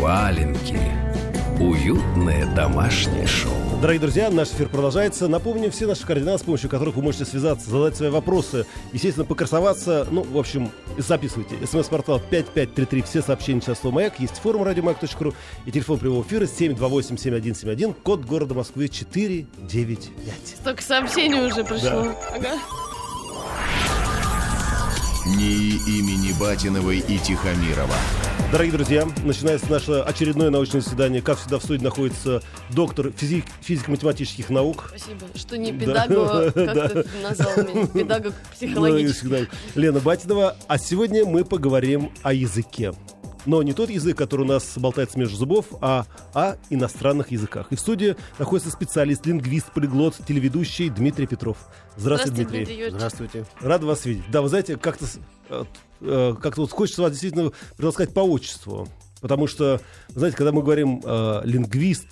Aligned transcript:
Валенки. 0.00 0.80
Уютное 1.60 2.46
домашнее 2.54 3.26
шоу. 3.26 3.52
Дорогие 3.80 4.00
друзья, 4.00 4.30
наш 4.30 4.48
эфир 4.48 4.68
продолжается. 4.68 5.28
Напомню 5.28 5.70
все 5.70 5.86
наши 5.86 6.06
координаты, 6.06 6.42
с 6.42 6.42
помощью 6.42 6.70
которых 6.70 6.96
вы 6.96 7.02
можете 7.02 7.24
связаться, 7.24 7.70
задать 7.70 7.96
свои 7.96 8.10
вопросы, 8.10 8.66
естественно, 8.92 9.24
покрасоваться. 9.24 10.06
Ну, 10.10 10.22
в 10.22 10.38
общем, 10.38 10.70
записывайте. 10.96 11.54
СМС-портал 11.66 12.20
5533, 12.20 13.02
все 13.02 13.22
сообщения 13.22 13.60
сейчас 13.60 13.80
слово 13.80 13.96
«Маяк». 13.96 14.18
Есть 14.18 14.38
форум 14.38 14.62
радиомаяк.ру 14.64 15.34
и 15.66 15.70
телефон 15.70 15.98
прямого 15.98 16.22
эфира 16.22 16.44
728-7171, 16.44 17.94
код 18.02 18.24
города 18.24 18.54
Москвы 18.54 18.88
495. 18.88 20.34
Столько 20.60 20.82
сообщений 20.82 21.40
уже 21.40 21.64
пришло. 21.64 22.12
Ага. 22.34 22.58
НИИ 25.26 25.76
имени 25.98 26.32
Батиновой 26.40 26.98
и 26.98 27.18
Тихомирова. 27.18 27.94
Дорогие 28.50 28.72
друзья, 28.72 29.06
начинается 29.24 29.70
наше 29.70 29.92
очередное 30.00 30.48
научное 30.48 30.80
заседание. 30.80 31.20
Как 31.20 31.36
всегда 31.38 31.58
в 31.58 31.62
студии 31.64 31.84
находится 31.84 32.42
доктор 32.70 33.12
физик, 33.14 33.44
физико-математических 33.60 34.48
наук. 34.48 34.86
Спасибо, 34.88 35.26
что 35.34 35.58
не 35.58 35.70
Да. 35.72 35.78
педагог, 36.06 36.28
как 36.54 36.74
Да. 36.74 36.88
ты 36.88 37.04
назвал 37.22 37.56
меня, 37.58 37.86
педагог 37.92 38.32
Ну, 38.32 38.54
психологический. 38.56 39.48
Лена 39.74 40.00
Батинова. 40.00 40.56
А 40.66 40.78
сегодня 40.78 41.26
мы 41.26 41.44
поговорим 41.44 42.10
о 42.22 42.32
языке. 42.32 42.94
Но 43.46 43.62
не 43.62 43.72
тот 43.72 43.90
язык, 43.90 44.16
который 44.16 44.42
у 44.42 44.48
нас 44.48 44.76
болтается 44.76 45.18
между 45.18 45.36
зубов, 45.36 45.66
а 45.80 46.06
о 46.34 46.56
иностранных 46.70 47.30
языках. 47.30 47.68
И 47.70 47.76
в 47.76 47.80
студии 47.80 48.16
находится 48.38 48.70
специалист, 48.70 49.24
лингвист, 49.26 49.72
полиглот, 49.72 50.16
телеведущий 50.26 50.88
Дмитрий 50.88 51.26
Петров. 51.26 51.56
Здравствуйте, 51.96 52.42
Здравствуйте, 52.42 52.64
Дмитрий. 52.64 52.76
Дмитрий. 52.76 52.90
Здравствуйте. 52.90 53.46
Рад 53.60 53.84
вас 53.84 54.04
видеть. 54.04 54.24
Да, 54.30 54.42
вы 54.42 54.48
знаете, 54.48 54.76
как-то 54.76 55.06
э, 56.00 56.34
как-то 56.40 56.60
вот 56.62 56.70
хочется 56.70 57.02
вас 57.02 57.12
действительно 57.12 57.52
предлагать 57.76 58.12
по 58.12 58.20
отчеству. 58.20 58.88
Потому 59.20 59.46
что, 59.46 59.80
знаете, 60.08 60.36
когда 60.36 60.52
мы 60.52 60.62
говорим 60.62 61.02
э, 61.04 61.40
лингвист, 61.44 62.06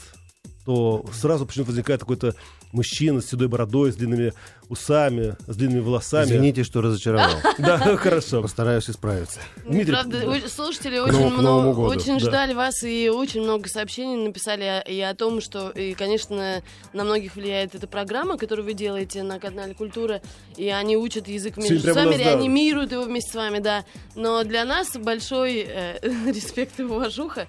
то 0.64 1.06
сразу 1.12 1.46
почему-то 1.46 1.70
возникает 1.70 2.00
какой-то 2.00 2.34
мужчина 2.76 3.20
с 3.20 3.26
седой 3.26 3.48
бородой, 3.48 3.90
с 3.92 3.96
длинными 3.96 4.32
усами, 4.68 5.36
с 5.46 5.56
длинными 5.56 5.80
волосами. 5.80 6.26
Извините, 6.26 6.62
что 6.64 6.80
разочаровал. 6.82 7.30
Да, 7.58 7.78
хорошо. 7.96 8.42
Постараюсь 8.42 8.88
исправиться. 8.90 9.40
Ну, 9.64 9.72
Дмитрий, 9.72 9.92
Правда, 9.94 10.48
слушатели 10.48 10.98
очень 10.98 11.14
Новому- 11.14 11.36
к 11.38 11.40
Новому 11.42 11.62
много, 11.72 11.88
году. 11.88 12.00
очень 12.00 12.18
Да. 12.18 12.26
ждали 12.26 12.52
вас 12.52 12.82
и 12.82 13.08
очень 13.08 13.42
много 13.42 13.68
сообщений 13.68 14.16
написали 14.26 14.82
и 14.88 15.00
о 15.00 15.14
том, 15.14 15.40
что, 15.40 15.70
и, 15.70 15.94
конечно, 15.94 16.62
на 16.92 17.04
многих 17.04 17.36
влияет 17.36 17.74
эта 17.74 17.86
программа, 17.86 18.36
которую 18.36 18.66
вы 18.66 18.74
делаете 18.74 19.22
на 19.22 19.38
канале 19.38 19.74
Культура, 19.74 20.20
и 20.56 20.68
они 20.68 20.96
учат 20.96 21.28
язык 21.28 21.56
между 21.56 21.94
да. 21.94 22.04
реанимируют 22.04 22.92
его 22.92 23.04
вместе 23.04 23.32
с 23.32 23.34
вами, 23.34 23.58
да. 23.60 23.84
Но 24.14 24.44
для 24.44 24.64
нас 24.64 24.88
большой 24.96 25.64
э, 25.66 25.98
респект 26.26 26.78
и 26.80 26.82
уважуха. 26.82 27.46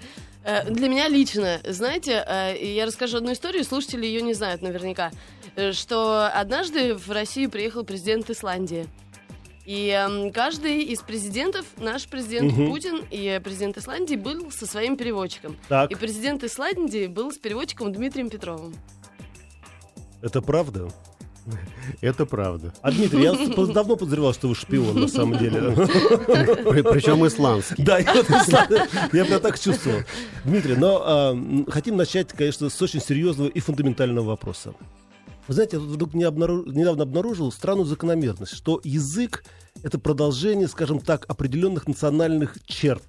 Э, 0.48 0.64
Для 0.70 0.88
меня 0.88 1.10
лично, 1.10 1.60
знаете, 1.66 2.24
э, 2.26 2.56
я 2.74 2.86
расскажу 2.86 3.18
одну 3.18 3.34
историю, 3.34 3.66
слушатели 3.66 4.06
ее 4.06 4.22
не 4.22 4.34
знают 4.34 4.62
наверняка, 4.62 5.12
э, 5.58 5.74
что 5.74 6.28
однажды 6.34 6.96
в 6.96 7.12
Россию 7.12 7.52
приехал 7.52 7.84
президент 7.84 8.30
Исландии. 8.30 8.88
И 9.66 9.90
эм, 9.90 10.32
каждый 10.32 10.84
из 10.84 11.02
президентов, 11.02 11.66
наш 11.76 12.08
президент 12.08 12.54
Мгм. 12.54 12.70
Путин 12.70 13.06
и 13.12 13.42
президент 13.44 13.78
Исландии 13.78 14.16
был 14.16 14.50
со 14.50 14.66
своим 14.66 14.96
переводчиком. 14.96 15.58
Так, 15.68 15.92
И 15.92 15.96
президент 15.96 16.46
Исландии 16.46 17.08
был 17.08 17.34
с 17.34 17.38
переводчиком 17.38 17.92
Дмитрием 17.92 18.30
Петровым. 18.30 18.74
это 20.22 20.42
правда? 20.42 20.88
Это 22.02 22.26
правда. 22.26 22.74
А, 22.82 22.92
Дмитрий, 22.92 23.24
я 23.24 23.34
давно 23.74 23.96
подозревал, 23.96 24.34
что 24.34 24.48
вы 24.48 24.56
шпион, 24.56 25.00
на 25.00 25.08
самом 25.08 25.38
деле. 25.38 25.72
При- 25.72 26.82
Причем 26.82 27.26
исландский. 27.26 27.84
Да, 27.84 28.00
я, 28.00 29.26
прям 29.26 29.40
так 29.42 29.60
чувствовал. 29.60 30.00
Дмитрий, 30.44 30.76
но 30.76 31.02
а, 31.04 31.38
хотим 31.70 31.96
начать, 31.98 32.30
конечно, 32.34 32.70
с 32.70 32.82
очень 32.82 33.02
серьезного 33.02 33.48
и 33.50 33.60
фундаментального 33.60 34.26
вопроса. 34.28 34.74
Вы 35.48 35.54
знаете, 35.54 35.78
я 35.78 35.82
тут 35.82 35.92
вдруг 35.92 36.14
не 36.14 36.24
обнару- 36.26 36.70
недавно 36.70 37.04
обнаружил 37.04 37.52
странную 37.52 37.86
закономерность, 37.86 38.54
что 38.56 38.82
язык— 38.84 39.46
это 39.84 39.98
продолжение, 39.98 40.68
скажем 40.68 41.00
так, 41.00 41.26
определенных 41.30 41.88
национальных 41.88 42.58
черт 42.66 43.04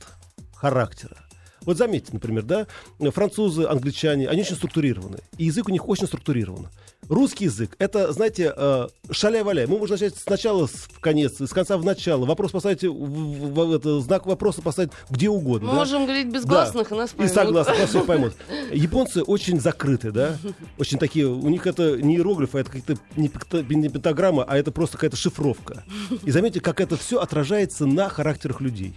характера. 0.55 1.17
Вот 1.63 1.77
заметьте, 1.77 2.11
например, 2.13 2.43
да, 2.45 2.67
французы, 3.13 3.65
англичане, 3.65 4.29
они 4.29 4.43
очень 4.43 4.57
структурированы. 4.57 5.19
И 5.37 5.45
язык 5.47 5.69
у 5.69 5.73
них 5.73 5.89
очень 5.89 6.07
структурирован. 6.07 6.69
Русский 7.09 7.45
язык— 7.45 7.75
это, 7.79 8.13
знаете, 8.13 8.53
э, 8.55 8.89
шаля-валя. 9.11 9.67
Мы 9.67 9.79
можем 9.79 9.95
начать 9.95 10.15
сначала 10.17 10.67
в 10.67 11.01
конец, 11.01 11.41
с 11.41 11.51
конца 11.51 11.79
в 11.79 11.85
начало. 11.85 12.27
Вопрос 12.27 12.51
поставить, 12.51 12.83
в- 12.83 12.93
в- 12.93 13.73
это, 13.73 14.01
знак 14.01 14.27
вопроса 14.27 14.61
поставить 14.63 14.91
где 15.09 15.29
угодно. 15.31 15.69
Мы 15.69 15.73
да? 15.75 15.79
можем 15.81 16.05
говорить 16.05 16.27
без 16.29 16.43
Да. 16.43 16.49
гласных, 16.49 16.93
и 16.93 16.95
нас 16.95 17.13
И 17.13 17.17
поймут. 17.17 17.35
согласны, 17.35 17.75
вас 17.77 17.89
все 17.89 18.05
поймут. 18.05 18.35
Японцы 18.73 19.23
очень 19.23 19.61
закрыты, 19.61 20.11
да? 20.11 20.37
Очень 20.77 20.99
такие, 20.99 21.27
у 21.27 21.49
них 21.49 21.67
это 21.67 21.97
не 22.01 22.17
иероглифы, 22.17 22.59
а 22.59 22.61
это 22.61 22.71
пикто- 22.73 23.75
не 23.75 23.89
пентаграмма, 23.89 24.45
а 24.45 24.59
это 24.59 24.71
просто 24.71 24.97
какая-то 24.99 25.17
шифровка. 25.17 25.85
И 26.25 26.31
заметьте, 26.31 26.61
как 26.61 26.81
это 26.81 26.97
все 26.97 27.21
отражается 27.21 27.87
на 27.87 28.09
характерах 28.09 28.61
людей. 28.61 28.95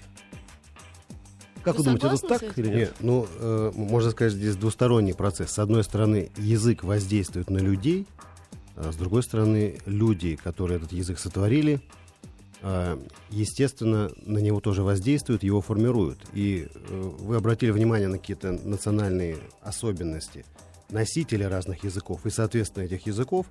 Как 1.63 1.77
вы, 1.77 1.83
Вы 1.83 1.97
думаете, 1.97 2.25
это 2.25 2.39
так 2.39 2.57
или 2.57 2.67
нет? 2.67 2.77
Нет, 2.77 2.95
ну, 2.99 3.27
э, 3.39 3.71
можно 3.75 4.11
сказать, 4.11 4.33
здесь 4.33 4.55
двусторонний 4.55 5.13
процесс. 5.13 5.51
С 5.51 5.59
одной 5.59 5.83
стороны, 5.83 6.31
язык 6.37 6.83
воздействует 6.83 7.49
на 7.49 7.59
людей, 7.59 8.07
а 8.75 8.91
с 8.91 8.95
другой 8.95 9.23
стороны, 9.23 9.77
люди, 9.85 10.35
которые 10.35 10.77
этот 10.77 10.91
язык 10.91 11.19
сотворили, 11.19 11.81
э, 12.61 12.97
естественно, 13.29 14.09
на 14.25 14.39
него 14.39 14.59
тоже 14.59 14.81
воздействуют, 14.83 15.43
его 15.43 15.61
формируют. 15.61 16.19
И 16.33 16.67
э, 16.73 17.11
вы 17.19 17.35
обратили 17.35 17.71
внимание 17.71 18.07
на 18.07 18.17
какие-то 18.17 18.51
национальные 18.51 19.37
особенности 19.61 20.45
носителей 20.89 21.47
разных 21.47 21.83
языков 21.83 22.25
и, 22.25 22.29
соответственно, 22.29 22.83
этих 22.83 23.05
языков. 23.05 23.45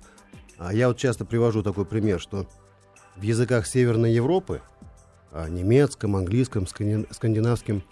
А 0.57 0.73
я 0.73 0.89
вот 0.89 0.97
часто 0.97 1.25
привожу 1.25 1.63
такой 1.63 1.85
пример, 1.85 2.19
что 2.19 2.45
в 3.15 3.21
языках 3.21 3.65
Северной 3.65 4.13
Европы, 4.13 4.61
а, 5.31 5.49
немецком, 5.49 6.15
английском, 6.15 6.65
сканди- 6.65 7.07
скандинавском, 7.11 7.83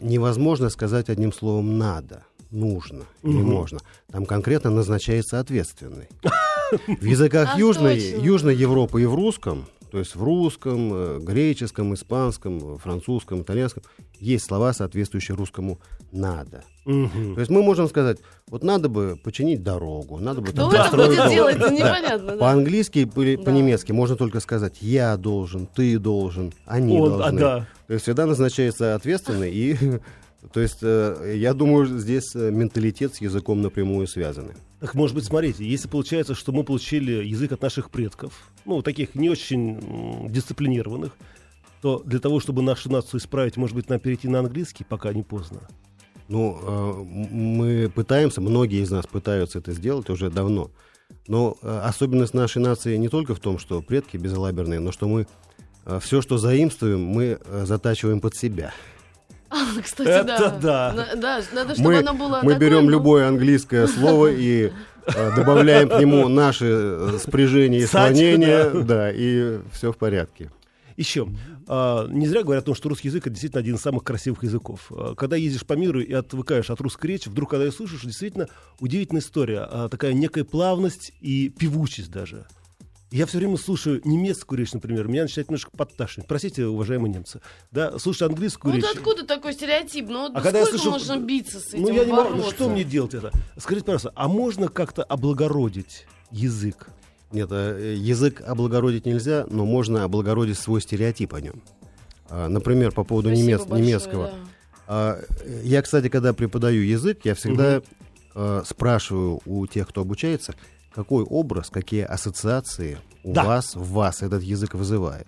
невозможно 0.00 0.68
сказать 0.70 1.08
одним 1.08 1.32
словом 1.32 1.78
«надо», 1.78 2.24
«нужно» 2.50 3.04
или 3.22 3.32
Мгм. 3.32 3.50
«можно». 3.50 3.80
Там 4.10 4.26
конкретно 4.26 4.70
назначается 4.70 5.40
ответственный. 5.40 6.08
В 6.86 7.04
языках 7.04 7.50
А, 7.54 7.58
Южной. 7.58 7.98
Южной 7.98 8.54
Европы 8.54 9.02
и 9.02 9.06
в 9.06 9.14
русском, 9.14 9.66
то 9.90 9.98
есть 9.98 10.14
в 10.14 10.22
русском, 10.22 10.90
э, 10.92 11.18
греческом, 11.20 11.94
испанском, 11.94 12.78
французском, 12.78 13.42
итальянском, 13.42 13.82
есть 14.20 14.44
слова, 14.44 14.72
соответствующие 14.72 15.36
русскому 15.36 15.80
«надо». 16.12 16.62
Мгм. 16.84 17.34
То 17.34 17.40
есть 17.40 17.50
мы 17.50 17.62
можем 17.62 17.88
сказать, 17.88 18.18
вот 18.48 18.64
надо 18.64 18.88
бы 18.88 19.16
починить 19.22 19.62
дорогу, 19.62 20.18
надо 20.18 20.40
бы 20.40 20.52
там 20.52 20.68
Кто 20.70 20.76
это 20.84 20.96
будет 20.96 21.16
дом. 21.16 21.30
делать, 21.30 21.58
Да. 21.58 21.70
непонятно. 21.70 22.32
да. 22.32 22.36
По-английски 22.36 22.98
или 23.16 23.36
Да. 23.36 23.42
по-немецки 23.42 23.92
можно 23.92 24.16
только 24.16 24.40
сказать 24.40 24.78
«я 24.80 25.16
должен», 25.16 25.66
«ты 25.66 25.98
должен», 25.98 26.52
«они 26.66 26.98
Он, 26.98 27.14
а, 27.14 27.18
должны». 27.18 27.40
да. 27.40 27.66
То 27.86 27.92
есть 27.94 28.04
всегда 28.04 28.26
назначается 28.26 28.94
ответственный, 28.94 29.52
и 29.52 29.76
то 30.52 30.60
есть 30.60 30.78
э, 30.82 31.34
я 31.36 31.52
думаю, 31.54 31.86
здесь 31.86 32.34
э, 32.34 32.50
менталитет 32.50 33.14
с 33.14 33.20
языком 33.20 33.60
напрямую 33.62 34.06
связаны. 34.06 34.54
Так, 34.80 34.94
может 34.94 35.14
быть, 35.14 35.24
смотрите, 35.26 35.64
если 35.64 35.88
получается, 35.88 36.34
что 36.34 36.52
мы 36.52 36.64
получили 36.64 37.22
язык 37.24 37.52
от 37.52 37.60
наших 37.60 37.90
предков, 37.90 38.32
ну, 38.64 38.80
таких 38.80 39.14
не 39.14 39.28
очень 39.28 40.26
дисциплинированных, 40.30 41.12
то 41.80 42.02
для 42.04 42.18
того, 42.18 42.40
чтобы 42.40 42.62
нашу 42.62 42.90
нацию 42.90 43.20
исправить, 43.20 43.56
может 43.56 43.74
быть, 43.74 43.88
нам 43.88 44.00
перейти 44.00 44.28
на 44.28 44.40
английский, 44.40 44.84
пока 44.84 45.12
не 45.12 45.22
поздно. 45.22 45.60
Ну, 46.28 46.58
э, 46.62 47.02
мы 47.32 47.90
пытаемся, 47.94 48.40
многие 48.40 48.82
из 48.82 48.90
нас 48.90 49.06
пытаются 49.06 49.58
это 49.58 49.72
сделать 49.72 50.10
уже 50.10 50.30
давно. 50.30 50.70
Но 51.26 51.56
э, 51.62 51.80
особенность 51.84 52.34
нашей 52.34 52.62
нации 52.62 52.96
не 52.96 53.08
только 53.08 53.34
в 53.34 53.40
том, 53.40 53.58
что 53.58 53.82
предки 53.82 54.16
безалаберные, 54.16 54.80
но 54.80 54.92
что 54.92 55.08
мы 55.08 55.26
все, 56.00 56.22
что 56.22 56.38
заимствуем, 56.38 57.02
мы 57.02 57.38
э, 57.42 57.64
затачиваем 57.66 58.20
под 58.20 58.36
себя. 58.36 58.72
А, 59.48 59.56
Кстати, 59.82 60.08
Это 60.08 60.58
да. 60.62 61.06
Да, 61.16 61.40
надо, 61.52 61.74
чтобы 61.74 61.88
Мы, 61.88 61.98
оно 61.98 62.14
было 62.14 62.40
мы 62.42 62.52
такое, 62.52 62.58
берем 62.58 62.84
ну, 62.84 62.90
любое 62.90 63.28
английское 63.28 63.86
слово 63.86 64.28
и 64.28 64.72
э, 65.06 65.36
добавляем 65.36 65.88
к 65.88 65.98
нему 65.98 66.28
наши 66.28 66.66
э, 66.68 67.18
спряжения 67.20 67.78
и 67.78 67.86
склонения, 67.86 68.70
да, 68.70 69.10
и 69.12 69.58
все 69.72 69.92
в 69.92 69.96
порядке. 69.96 70.50
Еще. 70.96 71.26
А, 71.72 72.08
не 72.08 72.26
зря 72.26 72.42
говорят 72.42 72.64
о 72.64 72.66
том, 72.66 72.74
что 72.74 72.88
русский 72.88 73.06
язык 73.08 73.22
это 73.22 73.30
действительно 73.30 73.60
один 73.60 73.76
из 73.76 73.80
самых 73.80 74.02
красивых 74.02 74.42
языков. 74.42 74.90
А, 74.90 75.14
Когда 75.14 75.36
ездишь 75.36 75.64
по 75.64 75.74
миру 75.74 76.00
и 76.00 76.12
отвыкаешь 76.12 76.68
от 76.68 76.80
русской 76.80 77.06
речи, 77.06 77.28
вдруг, 77.28 77.50
когда 77.50 77.64
ее 77.64 77.72
слышишь, 77.72 78.02
действительно 78.02 78.48
удивительная 78.80 79.22
история. 79.22 79.60
А, 79.70 79.88
такая 79.88 80.12
некая 80.12 80.42
плавность 80.44 81.12
и 81.20 81.48
певучесть 81.48 82.10
даже. 82.10 82.46
Я 83.12 83.26
все 83.26 83.38
время 83.38 83.56
слушаю 83.56 84.00
немецкую 84.04 84.58
речь, 84.60 84.72
например, 84.72 85.08
меня 85.08 85.22
начинает 85.22 85.48
немножко 85.48 85.70
подташнивать. 85.76 86.28
Простите, 86.28 86.66
уважаемые 86.66 87.12
немцы. 87.12 87.40
Да, 87.72 87.98
слушаю 87.98 88.28
английскую 88.28 88.70
Ну 88.72 88.76
речь. 88.76 88.86
вот 88.86 88.96
откуда 88.96 89.24
такой 89.26 89.52
стереотип? 89.52 90.08
Ну 90.08 90.22
вот 90.28 90.32
А 90.36 90.40
когда 90.40 90.60
я 90.60 90.66
слышу- 90.66 90.90
можно 90.90 91.16
биться 91.18 91.58
с 91.60 91.68
этим, 91.74 91.82
Ну, 91.82 91.92
я 91.92 92.04
не 92.04 92.12
могу. 92.12 92.36
Ну, 92.36 92.50
что 92.50 92.68
мне 92.68 92.84
делать 92.84 93.14
это? 93.14 93.32
Скажите, 93.58 93.84
пожалуйста, 93.86 94.12
а 94.14 94.28
можно 94.28 94.68
как-то 94.68 95.02
облагородить 95.02 96.06
язык? 96.30 96.88
Нет, 97.32 97.48
э, 97.52 97.94
язык 97.96 98.40
облагородить 98.44 99.06
нельзя, 99.06 99.46
но 99.48 99.64
можно 99.64 100.04
облагородить 100.04 100.58
свой 100.58 100.80
стереотип 100.80 101.34
о 101.34 101.40
нем. 101.40 101.62
А, 102.28 102.48
Например, 102.48 102.92
по 102.92 103.04
поводу 103.04 103.30
немец- 103.30 103.60
большое, 103.66 103.82
немецкого. 103.82 104.26
да. 104.26 104.34
А, 104.88 105.20
Я, 105.62 105.82
кстати, 105.82 106.08
когда 106.08 106.32
преподаю 106.32 106.82
язык, 106.82 107.20
я 107.24 107.34
всегда 107.34 107.82
э, 108.34 108.62
спрашиваю 108.64 109.40
у 109.44 109.66
тех, 109.66 109.88
кто 109.88 110.02
обучается, 110.02 110.54
какой 110.94 111.24
образ, 111.24 111.68
какие 111.68 112.02
ассоциации 112.02 112.98
у 113.24 113.32
Да. 113.32 113.44
вас, 113.44 113.74
в 113.74 113.90
вас 113.90 114.22
этот 114.22 114.42
язык 114.44 114.74
вызывает. 114.74 115.26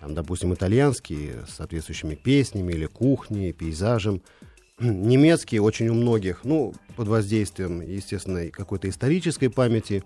Там, 0.00 0.14
допустим, 0.14 0.52
итальянский 0.52 1.30
с 1.48 1.54
соответствующими 1.54 2.16
песнями 2.16 2.72
или 2.72 2.86
кухней, 2.86 3.52
пейзажем. 3.52 4.20
Немецкий 4.80 5.60
очень 5.60 5.88
у 5.88 5.94
многих, 5.94 6.40
ну, 6.44 6.74
под 6.96 7.06
воздействием, 7.06 7.80
естественно, 7.80 8.48
какой-то 8.50 8.88
исторической 8.88 9.48
памяти, 9.48 10.02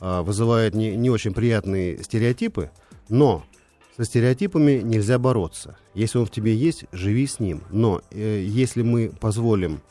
вызывает 0.00 0.74
не, 0.74 0.96
не 0.96 1.10
очень 1.10 1.34
приятные 1.34 2.02
стереотипы, 2.02 2.70
но 3.08 3.44
со 3.96 4.04
стереотипами 4.04 4.80
нельзя 4.82 5.18
бороться. 5.18 5.76
Если 5.92 6.16
он 6.18 6.24
в 6.24 6.30
тебе 6.30 6.54
есть, 6.54 6.86
живи 6.90 7.26
с 7.26 7.38
ним. 7.38 7.62
Но 7.70 8.00
э, 8.10 8.42
если 8.46 8.82
мы 8.82 9.12
позволим 9.20 9.82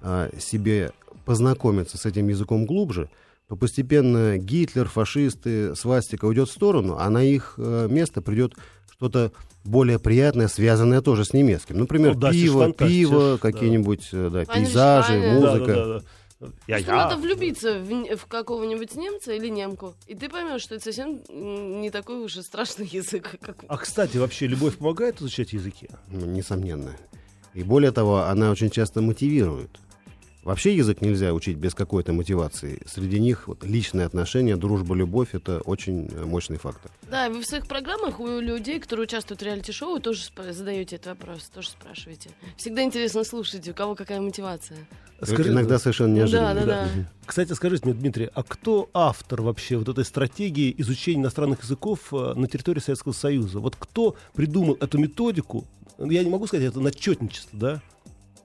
а, 0.00 0.30
себе 0.38 0.92
познакомиться 1.24 1.98
с 1.98 2.06
этим 2.06 2.28
языком 2.28 2.66
глубже, 2.66 3.10
то 3.48 3.56
постепенно 3.56 4.38
Гитлер, 4.38 4.86
фашисты, 4.86 5.74
свастика 5.74 6.26
уйдет 6.26 6.48
в 6.48 6.52
сторону, 6.52 6.96
а 6.98 7.10
на 7.10 7.24
их 7.24 7.54
э, 7.56 7.88
место 7.90 8.22
придет 8.22 8.54
что-то 8.92 9.32
более 9.64 9.98
приятное, 9.98 10.48
связанное 10.48 11.00
тоже 11.00 11.24
с 11.24 11.32
немецким. 11.32 11.78
Например, 11.78 12.14
Ну 12.14 12.20
да, 12.20 12.30
пиво, 12.30 12.72
пиво, 12.72 13.32
да. 13.32 13.38
какие-нибудь 13.38 14.08
э, 14.12 14.30
да, 14.32 14.44
Ваня 14.44 14.46
пейзажи. 14.46 15.20
Да, 15.20 15.32
музыка. 15.32 15.66
да, 15.66 15.74
да, 15.74 15.98
да. 15.98 16.04
Я, 16.68 16.78
Что 16.78 16.90
я. 16.92 16.96
надо 16.96 17.16
влюбиться 17.16 17.80
в, 17.80 18.16
в 18.16 18.26
какого-нибудь 18.26 18.94
немца 18.94 19.32
или 19.32 19.48
немку, 19.48 19.94
и 20.06 20.14
ты 20.14 20.28
поймешь, 20.28 20.62
что 20.62 20.76
это 20.76 20.84
совсем 20.84 21.22
не 21.28 21.90
такой 21.90 22.24
уж 22.24 22.36
и 22.36 22.42
страшный 22.42 22.86
язык, 22.92 23.38
как 23.40 23.64
А, 23.68 23.76
кстати, 23.76 24.16
вообще 24.18 24.46
любовь 24.46 24.78
помогает 24.78 25.20
изучать 25.20 25.52
языки? 25.52 25.88
Ну, 26.08 26.26
Несомненно. 26.26 26.96
И 27.54 27.62
более 27.64 27.90
того, 27.90 28.18
она 28.24 28.50
очень 28.52 28.70
часто 28.70 29.00
мотивирует. 29.00 29.70
Вообще 30.48 30.74
язык 30.74 31.02
нельзя 31.02 31.34
учить 31.34 31.58
без 31.58 31.74
какой-то 31.74 32.14
мотивации. 32.14 32.80
Среди 32.86 33.20
них 33.20 33.48
вот, 33.48 33.64
личные 33.64 34.06
отношения, 34.06 34.56
дружба, 34.56 34.94
любовь— 34.94 35.28
это 35.34 35.60
очень 35.60 36.08
э, 36.10 36.24
мощный 36.24 36.56
фактор. 36.56 36.90
Да, 37.10 37.28
вы 37.28 37.42
в 37.42 37.46
своих 37.46 37.66
программах 37.66 38.18
у 38.18 38.40
людей, 38.40 38.80
которые 38.80 39.04
участвуют 39.04 39.42
в 39.42 39.44
реалити-шоу, 39.44 40.00
тоже 40.00 40.22
задаете 40.52 40.96
этот 40.96 41.18
вопрос, 41.18 41.50
тоже 41.54 41.68
спрашиваете. 41.68 42.30
Всегда 42.56 42.82
интересно 42.82 43.24
слушать, 43.24 43.68
у 43.68 43.74
кого 43.74 43.94
какая 43.94 44.22
мотивация. 44.22 44.78
Скажи- 45.22 45.50
Иногда 45.50 45.78
совершенно 45.78 46.14
неожиданно. 46.14 46.54
Да, 46.54 46.64
да, 46.64 46.64
да. 46.64 46.88
Кстати, 47.26 47.52
скажите 47.52 47.84
мне, 47.84 47.92
Дмитрий, 47.92 48.30
а 48.32 48.42
кто 48.42 48.88
автор 48.94 49.42
вообще 49.42 49.76
вот 49.76 49.90
этой 49.90 50.06
стратегии 50.06 50.74
изучения 50.78 51.20
иностранных 51.20 51.62
языков 51.62 52.08
э, 52.12 52.32
на 52.34 52.48
территории 52.48 52.80
Советского 52.80 53.12
Союза? 53.12 53.60
Вот 53.60 53.76
кто 53.78 54.16
придумал 54.32 54.78
эту 54.80 54.96
методику? 54.96 55.66
Я 55.98 56.24
не 56.24 56.30
могу 56.30 56.46
сказать, 56.46 56.64
это 56.70 56.80
начетничество, 56.80 57.58
да? 57.58 57.82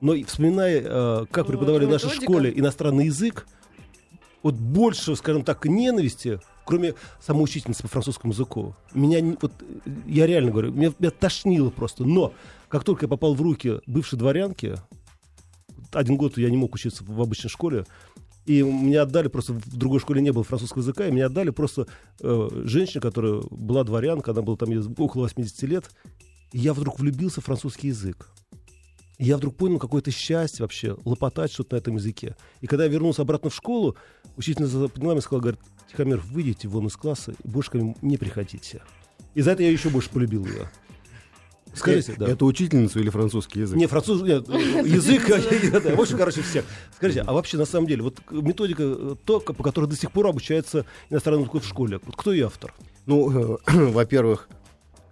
Но 0.03 0.21
вспоминая, 0.25 0.81
э, 0.83 1.25
как 1.31 1.45
Ну, 1.45 1.53
преподавали 1.53 1.85
в 1.85 1.89
нашей 1.89 2.09
школе 2.09 2.51
иностранный 2.53 3.05
язык, 3.05 3.47
вот 4.43 4.55
больше, 4.55 5.15
скажем 5.15 5.45
так, 5.45 5.65
ненависти, 5.65 6.41
кроме 6.65 6.95
самой 7.21 7.45
учительницы 7.45 7.83
по 7.83 7.87
французскому 7.87 8.33
языку, 8.33 8.75
меня, 8.93 9.37
вот, 9.41 9.53
э, 9.61 9.89
я 10.05 10.27
реально 10.27 10.51
говорю, 10.51 10.73
меня, 10.73 10.91
меня 10.99 11.09
тошнило 11.09 11.69
просто. 11.69 12.03
Но 12.03 12.33
как 12.67 12.83
только 12.83 13.05
я 13.05 13.07
попал 13.07 13.33
в 13.33 13.41
руки 13.41 13.79
бывшей 13.85 14.19
дворянки, 14.19 14.75
один 15.93 16.17
год 16.17 16.37
я 16.37 16.49
не 16.49 16.57
мог 16.57 16.75
учиться 16.75 17.05
в 17.05 17.21
обычной 17.21 17.49
школе, 17.49 17.85
и 18.45 18.61
меня 18.61 19.03
отдали 19.03 19.29
просто 19.29 19.53
в 19.53 19.77
другой 19.77 20.01
школе 20.01 20.21
не 20.21 20.33
было 20.33 20.43
французского 20.43 20.81
языка, 20.81 21.07
и 21.07 21.11
меня 21.11 21.27
отдали 21.27 21.51
просто 21.51 21.87
э, 22.19 22.49
женщине, 22.65 22.99
которая 22.99 23.41
была 23.49 23.85
дворянка, 23.85 24.31
она 24.31 24.41
была 24.41 24.57
там 24.57 24.69
около 24.97 25.21
80 25.21 25.63
лет, 25.63 25.89
и 26.51 26.59
я 26.59 26.73
вдруг 26.73 26.99
влюбился 26.99 27.39
в 27.39 27.45
французский 27.45 27.87
язык. 27.87 28.27
И 29.17 29.25
я 29.25 29.37
вдруг 29.37 29.55
понял 29.55 29.79
какое-то 29.79 30.11
счастье 30.11 30.63
вообще 30.63 30.97
лопотать 31.05 31.51
что-то 31.51 31.75
на 31.75 31.79
этом 31.79 31.95
языке. 31.95 32.35
И 32.61 32.67
когда 32.67 32.85
я 32.85 32.89
вернулся 32.89 33.21
обратно 33.21 33.49
в 33.49 33.55
школу, 33.55 33.95
учительница 34.37 34.87
подняла 34.87 35.13
меня 35.13 35.19
и 35.19 35.21
сказала, 35.21 35.41
говорит, 35.41 35.59
Тихомир, 35.91 36.19
выйдите 36.19 36.67
вон 36.67 36.87
из 36.87 36.95
класса 36.95 37.33
и 37.43 37.47
больше 37.47 37.71
ко 37.71 37.77
мне 37.77 37.95
не 38.01 38.17
приходите. 38.17 38.81
И 39.35 39.41
за 39.41 39.51
это 39.51 39.63
я 39.63 39.71
еще 39.71 39.89
больше 39.89 40.09
полюбил 40.09 40.45
ее. 40.45 40.69
Скажите, 41.75 42.13
Э, 42.13 42.15
да. 42.17 42.29
Это 42.29 42.45
учительницу 42.45 42.99
или 42.99 43.09
французский 43.09 43.61
язык? 43.61 43.77
Не, 43.77 43.87
француз, 43.87 44.21
нет, 44.21 44.47
язык, 44.47 45.27
да, 45.27 45.95
в 45.95 45.99
общем, 45.99 46.17
короче, 46.17 46.41
всех. 46.41 46.65
Скажите, 46.95 47.21
а 47.21 47.33
вообще, 47.33 47.57
на 47.57 47.65
самом 47.65 47.87
деле, 47.87 48.03
вот 48.03 48.19
методика, 48.29 48.83
э, 48.83 49.15
то, 49.25 49.39
по 49.39 49.63
которой 49.63 49.87
до 49.87 49.95
сих 49.95 50.11
пор 50.11 50.27
обучается 50.27 50.85
иностранный 51.09 51.43
язык 51.43 51.63
в 51.63 51.67
школе, 51.67 51.99
вот 52.03 52.15
кто 52.15 52.31
ее 52.31 52.45
автор? 52.45 52.73
Ну, 53.05 53.57
э, 53.57 53.57
во-первых, 53.91 54.47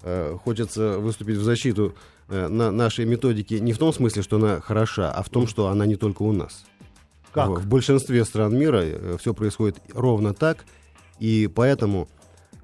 э, 0.03 0.37
хочется 0.43 0.99
выступить 0.99 1.37
в 1.37 1.43
защиту 1.43 1.95
э, 1.95 2.20
на 2.31 2.71
нашей 2.71 3.05
методики 3.05 3.55
не 3.55 3.73
в 3.73 3.77
том 3.77 3.93
смысле, 3.93 4.21
что 4.21 4.37
она 4.37 4.61
хороша, 4.61 5.11
а 5.11 5.21
в 5.21 5.29
том, 5.29 5.47
что 5.47 5.67
она 5.67 5.85
не 5.85 5.95
только 5.95 6.23
у 6.23 6.31
нас. 6.31 6.65
Как? 7.31 7.49
В, 7.49 7.53
в 7.61 7.67
большинстве 7.67 8.25
стран 8.25 8.57
мира 8.57 8.83
все 9.19 9.33
происходит 9.33 9.77
ровно 9.93 10.33
так, 10.33 10.65
и 11.19 11.47
поэтому 11.53 12.07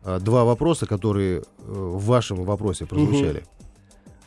э, 0.04 0.20
два 0.20 0.44
вопроса, 0.44 0.86
которые 0.86 1.40
э, 1.40 1.44
в 1.68 2.04
вашем 2.06 2.44
вопросе 2.44 2.86
прозвучали, 2.86 3.44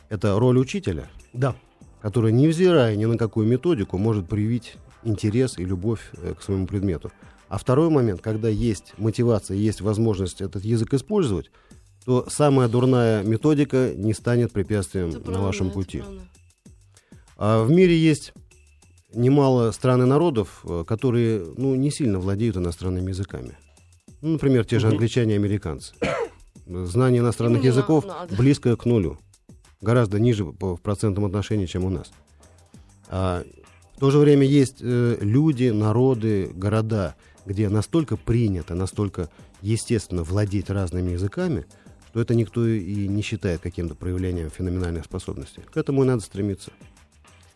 это 0.09 0.37
роль 0.39 0.57
учителя, 0.57 1.07
Да. 1.33 1.55
который, 2.01 2.31
невзирая 2.31 2.95
ни 2.95 3.05
на 3.05 3.17
какую 3.17 3.47
методику, 3.47 3.97
может 3.97 4.27
привить 4.27 4.77
интерес 5.03 5.57
и 5.57 5.65
любовь 5.65 6.11
э, 6.13 6.33
к 6.37 6.41
своему 6.43 6.67
предмету. 6.67 7.11
А 7.49 7.57
второй 7.57 7.89
момент, 7.89 8.21
когда 8.21 8.47
есть 8.47 8.93
мотивация, 8.97 9.57
есть 9.57 9.81
возможность 9.81 10.41
этот 10.41 10.63
язык 10.63 10.93
использовать, 10.93 11.51
то 12.05 12.25
самая 12.29 12.67
дурная 12.67 13.23
методика 13.23 13.93
не 13.95 14.13
станет 14.13 14.51
препятствием 14.51 15.09
Это 15.09 15.17
на 15.19 15.23
правда, 15.23 15.41
вашем 15.41 15.71
пути. 15.71 15.99
правда. 15.99 16.21
А 17.37 17.63
в 17.63 17.71
мире 17.71 17.97
есть 17.97 18.33
немало 19.13 19.71
стран 19.71 20.03
и 20.03 20.05
народов, 20.05 20.61
э, 20.63 20.83
которые 20.87 21.45
ну, 21.57 21.75
не 21.75 21.91
сильно 21.91 22.19
владеют 22.19 22.57
иностранными 22.57 23.09
языками. 23.09 23.57
Ну, 24.21 24.29
например, 24.33 24.65
те 24.65 24.79
же 24.79 24.87
англичане 24.87 25.33
и 25.33 25.37
американцы. 25.37 25.93
Знание 26.67 27.21
иностранных 27.21 27.61
Им 27.63 27.67
языков 27.67 28.05
надо. 28.05 28.35
близко 28.35 28.75
к 28.77 28.85
нулю. 28.85 29.17
Гораздо 29.81 30.19
ниже 30.19 30.45
по- 30.45 30.75
в 30.77 30.81
процентном 30.81 31.25
отношении, 31.25 31.65
чем 31.65 31.83
у 31.85 31.89
нас. 31.89 32.11
А 33.09 33.43
в 33.95 33.99
то 33.99 34.11
же 34.11 34.19
время 34.19 34.45
есть 34.45 34.77
э, 34.81 35.17
люди, 35.21 35.69
народы, 35.69 36.51
города, 36.53 37.15
где 37.45 37.67
настолько 37.69 38.15
принято, 38.17 38.75
настолько 38.75 39.29
естественно 39.61 40.23
владеть 40.23 40.69
разными 40.69 41.11
языками, 41.11 41.65
что 42.11 42.19
это 42.19 42.35
никто 42.35 42.67
и 42.67 43.07
не 43.07 43.21
считает 43.21 43.61
каким-то 43.61 43.95
проявлением 43.95 44.49
феноменальных 44.49 45.05
способностей. 45.05 45.61
К 45.73 45.77
этому 45.77 46.03
и 46.03 46.05
надо 46.05 46.21
стремиться. 46.21 46.71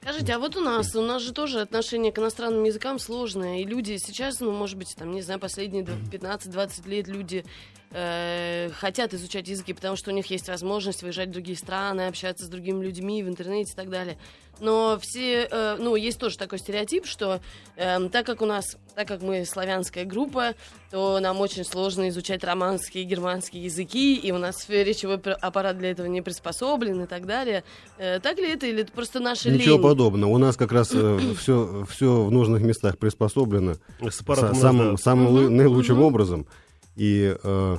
Скажите, 0.02 0.34
а 0.34 0.40
вот 0.40 0.56
у 0.56 0.62
нас, 0.62 0.96
у 0.96 1.02
нас 1.02 1.22
же 1.22 1.34
тоже 1.34 1.60
отношение 1.60 2.12
к 2.12 2.20
иностранным 2.20 2.64
языкам 2.64 3.00
сложное, 3.00 3.62
и 3.62 3.66
люди 3.66 3.98
сейчас, 3.98 4.40
ну, 4.40 4.52
может 4.52 4.78
быть, 4.78 4.96
там, 4.96 5.12
не 5.12 5.22
знаю, 5.24 5.40
последние 5.40 5.84
дв- 5.84 6.10
15-20 6.10 6.88
лет 6.88 7.08
люди 7.08 7.44
э, 7.92 8.70
хотят 8.78 9.14
изучать 9.14 9.48
языки, 9.48 9.74
потому 9.74 9.96
что 9.96 10.12
у 10.12 10.14
них 10.14 10.28
есть 10.28 10.48
возможность 10.48 11.02
выезжать 11.02 11.30
в 11.30 11.32
другие 11.32 11.58
страны, 11.58 12.08
общаться 12.08 12.46
с 12.46 12.50
другими 12.50 12.86
людьми 12.86 13.24
в 13.24 13.28
интернете 13.28 13.74
и 13.74 13.76
так 13.76 13.90
далее. 13.90 14.18
Но 14.60 14.98
все, 15.02 15.48
э, 15.50 15.76
ну, 15.80 15.96
есть 15.96 16.20
тоже 16.20 16.38
такой 16.38 16.60
стереотип, 16.60 17.06
что 17.06 17.42
эм, 17.76 18.10
так 18.10 18.26
как 18.26 18.42
у 18.42 18.46
нас, 18.46 18.78
так 18.96 19.08
как 19.08 19.22
мы 19.22 19.46
славянская 19.46 20.06
группа, 20.06 20.54
то 20.92 21.20
нам 21.20 21.42
очень 21.42 21.66
сложно 21.66 22.08
изучать 22.10 22.44
романские 22.44 23.04
и 23.04 23.08
германские 23.08 23.66
языки, 23.66 24.16
и 24.16 24.32
у 24.32 24.38
нас 24.38 24.70
речевой 24.70 25.18
аппарат 25.18 25.78
для 25.78 25.92
этого 25.92 26.08
не 26.08 26.22
приспособлен 26.22 27.04
и 27.04 27.08
так 27.08 27.26
далее. 27.26 27.64
Э, 27.98 28.20
так 28.20 28.38
ли 28.38 28.50
это, 28.52 28.66
или 28.66 28.82
это 28.84 28.92
просто 28.92 29.20
наша 29.20 29.50
Ничего 29.50 29.76
лень? 29.76 29.84
подобного. 29.84 30.32
У 30.32 30.38
нас 30.38 30.56
как 30.56 30.72
раз 30.72 30.88
все, 31.38 31.86
все 31.90 32.24
в 32.24 32.32
нужных 32.32 32.62
местах 32.62 32.98
приспособлено 32.98 33.76
С 34.02 34.24
самым, 34.58 34.98
самым 34.98 35.34
Мгм, 35.34 35.58
наилучшим 35.58 35.98
мгм. 35.98 36.06
образом. 36.06 36.48
И 36.96 37.36
э, 37.44 37.78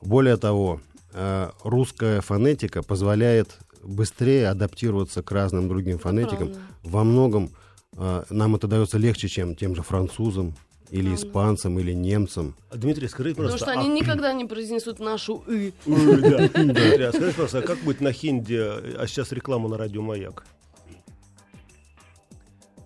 более 0.00 0.36
того, 0.36 0.80
э, 1.12 1.50
русская 1.64 2.20
фонетика 2.20 2.82
позволяет 2.82 3.58
быстрее 3.82 4.48
адаптироваться 4.48 5.22
к 5.22 5.30
разным 5.32 5.68
другим 5.68 5.98
фонетикам. 5.98 6.48
правда. 6.48 6.60
Во 6.82 7.04
многом 7.04 7.50
э, 7.96 8.24
нам 8.30 8.54
это 8.56 8.66
дается 8.68 8.98
легче, 8.98 9.28
чем 9.28 9.54
тем 9.56 9.74
же 9.74 9.82
французам 9.82 10.54
или 10.90 11.08
Правда. 11.08 11.26
испанцам 11.26 11.78
или 11.78 11.92
немцам. 11.92 12.54
Дмитрий, 12.72 13.08
скажите, 13.08 13.36
Потому 13.36 13.52
пожалуйста, 13.52 13.72
что 13.72 13.80
они 13.80 13.90
а- 13.90 13.94
никогда 14.02 14.32
не 14.34 14.44
произнесут 14.44 14.98
нашу 15.00 15.42
«ы». 15.46 15.72
Дмитрий, 15.86 17.04
а 17.04 17.12
пожалуйста, 17.12 17.58
а 17.58 17.62
как 17.62 17.78
будет 17.78 18.00
на 18.00 18.12
хинде, 18.12 18.62
а 18.98 19.06
сейчас 19.06 19.32
реклама 19.32 19.68
на 19.68 19.78
радио 19.78 20.02
«Маяк»? 20.02 20.44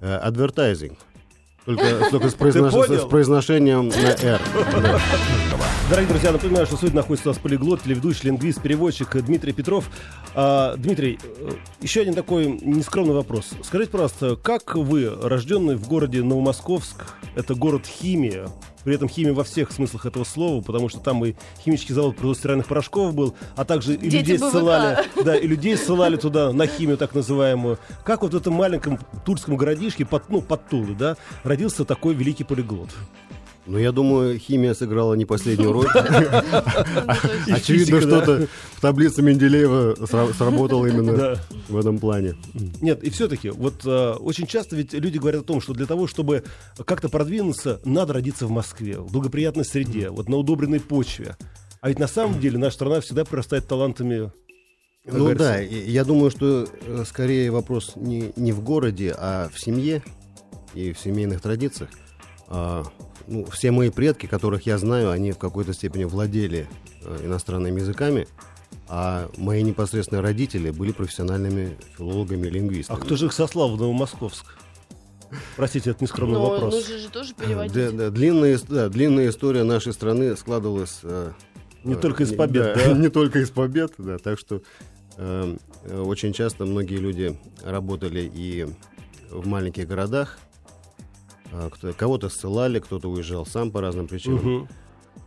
Э, 0.00 0.28
Advertising. 0.28 0.96
Только, 1.66 2.10
только 2.12 2.30
с, 2.30 2.34
произнош- 2.34 2.96
с 2.96 3.08
произношением 3.08 3.88
на 3.88 3.94
«р». 3.94 4.40
Дорогие 5.90 6.08
друзья, 6.08 6.30
напоминаю, 6.30 6.64
что 6.66 6.76
сегодня 6.76 6.96
находится 6.96 7.28
у 7.28 7.32
нас 7.32 7.40
полиглот, 7.40 7.82
телеведущий, 7.82 8.28
лингвист, 8.28 8.62
переводчик 8.62 9.16
Дмитрий 9.24 9.52
Петров. 9.52 9.90
А, 10.34 10.76
Дмитрий, 10.76 11.18
э, 11.22 11.50
еще 11.80 12.02
один 12.02 12.14
такой 12.14 12.46
нескромный 12.46 13.14
вопрос. 13.14 13.50
Скажите, 13.64 13.90
пожалуйста, 13.90 14.36
как 14.36 14.76
вы, 14.76 15.10
рожденный 15.22 15.74
в 15.74 15.88
городе 15.88 16.22
Новомосковск, 16.22 17.14
это 17.34 17.56
город 17.56 17.84
химия, 17.84 18.48
При 18.86 18.94
этом 18.94 19.08
химия 19.08 19.32
во 19.32 19.42
всех 19.42 19.72
смыслах 19.72 20.06
этого 20.06 20.22
слова, 20.22 20.62
потому 20.62 20.88
что 20.88 21.00
там 21.00 21.24
и 21.24 21.34
химический 21.64 21.92
завод 21.92 22.14
производства 22.14 22.42
стиральных 22.42 22.68
порошков 22.68 23.14
был, 23.16 23.34
а 23.56 23.64
также 23.64 23.94
и 23.94 23.96
Дети 23.96 24.16
людей 24.18 24.38
БВК. 24.38 24.50
ссылали, 24.52 24.98
да, 25.24 25.36
и 25.36 25.44
людей 25.44 25.76
ссылали 25.76 26.16
туда 26.16 26.52
на 26.52 26.68
химию 26.68 26.96
так 26.96 27.12
называемую. 27.12 27.80
Как 28.04 28.22
вот 28.22 28.32
в 28.32 28.36
этом 28.36 28.54
маленьком 28.54 29.00
тульском 29.24 29.56
городишке, 29.56 30.06
под, 30.06 30.30
ну, 30.30 30.40
под 30.40 30.68
Тулой, 30.68 30.94
да, 30.94 31.16
родился 31.42 31.84
такой 31.84 32.14
великий 32.14 32.44
полиглот. 32.44 32.90
Ну, 33.66 33.78
я 33.78 33.90
думаю, 33.90 34.38
химия 34.38 34.74
сыграла 34.74 35.14
не 35.14 35.24
последнюю 35.24 35.72
роль. 35.72 35.86
И 37.46 37.52
Очевидно, 37.52 38.00
что-то 38.00 38.46
в 38.76 38.80
таблице 38.80 39.22
Менделеева 39.22 39.94
сра- 40.04 40.32
сработало 40.34 40.86
именно 40.90 41.36
в 41.68 41.76
этом 41.76 41.98
плане. 41.98 42.36
Нет, 42.80 43.02
и 43.02 43.10
все-таки, 43.10 43.50
вот 43.50 43.84
э, 43.84 44.10
очень 44.20 44.46
часто 44.46 44.76
ведь 44.76 44.92
люди 44.92 45.18
говорят 45.18 45.42
о 45.42 45.44
том, 45.44 45.60
что 45.60 45.72
для 45.72 45.86
того, 45.86 46.06
чтобы 46.06 46.44
как-то 46.84 47.08
продвинуться, 47.08 47.80
надо 47.84 48.12
родиться 48.12 48.46
в 48.46 48.50
Москве, 48.50 48.98
в 49.00 49.10
благоприятной 49.10 49.64
среде, 49.64 50.10
вот 50.10 50.28
на 50.28 50.36
удобренной 50.36 50.80
почве. 50.80 51.36
А 51.80 51.88
ведь 51.88 51.98
на 51.98 52.06
самом 52.08 52.38
деле 52.40 52.58
наша 52.58 52.76
страна 52.76 53.00
всегда 53.00 53.24
прорастает 53.24 53.66
талантами. 53.66 54.30
как 55.04 55.14
Ну 55.14 55.18
говорится. 55.24 55.44
да, 55.44 55.58
я 55.58 56.04
думаю, 56.04 56.30
что 56.30 56.68
э, 56.86 57.04
скорее 57.06 57.50
вопрос 57.50 57.92
не, 57.96 58.32
не 58.36 58.52
в 58.52 58.60
городе, 58.62 59.12
а 59.18 59.48
в 59.52 59.58
семье 59.60 60.04
и 60.74 60.92
в 60.92 60.98
семейных 61.00 61.40
традициях. 61.40 61.90
А, 62.48 62.84
ну, 63.26 63.44
все 63.46 63.70
мои 63.70 63.90
предки, 63.90 64.26
которых 64.26 64.66
я 64.66 64.78
знаю, 64.78 65.10
они 65.10 65.32
в 65.32 65.38
какой-то 65.38 65.72
степени 65.72 66.04
владели 66.04 66.66
э, 67.02 67.20
иностранными 67.26 67.80
языками, 67.80 68.26
а 68.88 69.28
мои 69.36 69.62
непосредственно 69.62 70.22
родители 70.22 70.70
были 70.70 70.92
профессиональными 70.92 71.76
филологами 71.96 72.46
и 72.46 72.50
А 72.50 72.52
лингвистами. 72.52 73.00
кто 73.00 73.16
же 73.16 73.26
их 73.26 73.32
сослал 73.32 73.74
в 73.76 73.80
Новомосковск? 73.80 74.46
Простите, 75.56 75.90
это 75.90 76.04
нескромный 76.04 76.38
Но 76.38 76.50
вопрос. 76.50 76.74
нужно 76.74 76.98
же 76.98 77.08
тоже 77.08 77.34
переводить. 77.34 77.72
Да, 77.74 77.90
да, 77.90 78.10
длинная, 78.10 78.58
да, 78.68 78.88
длинная 78.88 79.28
история 79.30 79.64
нашей 79.64 79.92
страны 79.92 80.36
складывалась... 80.36 81.00
э, 81.02 81.32
Не 81.82 81.94
э, 81.94 81.96
только 81.96 82.22
из 82.22 82.30
не- 82.30 82.36
побед, 82.36 82.76
да? 82.76 82.92
Не 82.94 83.08
только 83.08 83.40
из 83.40 83.50
побед, 83.50 83.92
да. 83.98 84.18
Так 84.18 84.38
что 84.38 84.62
э, 85.16 85.56
э, 85.82 86.00
очень 86.00 86.32
часто 86.32 86.64
многие 86.64 86.98
люди 86.98 87.36
работали 87.64 88.30
и 88.32 88.68
в 89.30 89.48
маленьких 89.48 89.88
городах. 89.88 90.38
А, 91.52 91.70
Кого-то 91.96 92.28
ссылали, 92.28 92.78
кто-то 92.78 93.08
уезжал 93.10 93.46
сам 93.46 93.70
по 93.70 93.80
разным 93.80 94.08
причинам. 94.08 94.38
Мгм. 94.38 94.68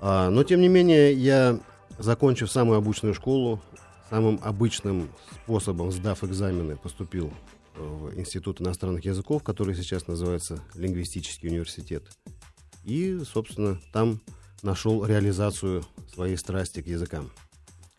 А, 0.01 0.29
но, 0.29 0.43
тем 0.43 0.61
не 0.61 0.67
менее, 0.67 1.13
я, 1.13 1.59
закончив 1.97 2.51
самую 2.51 2.77
обычную 2.77 3.13
школу, 3.13 3.61
самым 4.09 4.39
обычным 4.43 5.09
способом, 5.43 5.91
сдав 5.91 6.23
экзамены, 6.23 6.75
поступил 6.75 7.31
э, 7.75 7.81
в 7.81 8.19
Институт 8.19 8.61
иностранных 8.61 9.05
языков, 9.05 9.43
который 9.43 9.75
сейчас 9.75 10.07
называется 10.07 10.61
Лингвистический 10.73 11.49
университет. 11.49 12.03
И, 12.83 13.19
собственно, 13.31 13.79
там 13.93 14.19
нашел 14.63 15.05
реализацию 15.05 15.83
своей 16.13 16.37
страсти 16.37 16.81
к 16.81 16.87
языкам. 16.87 17.29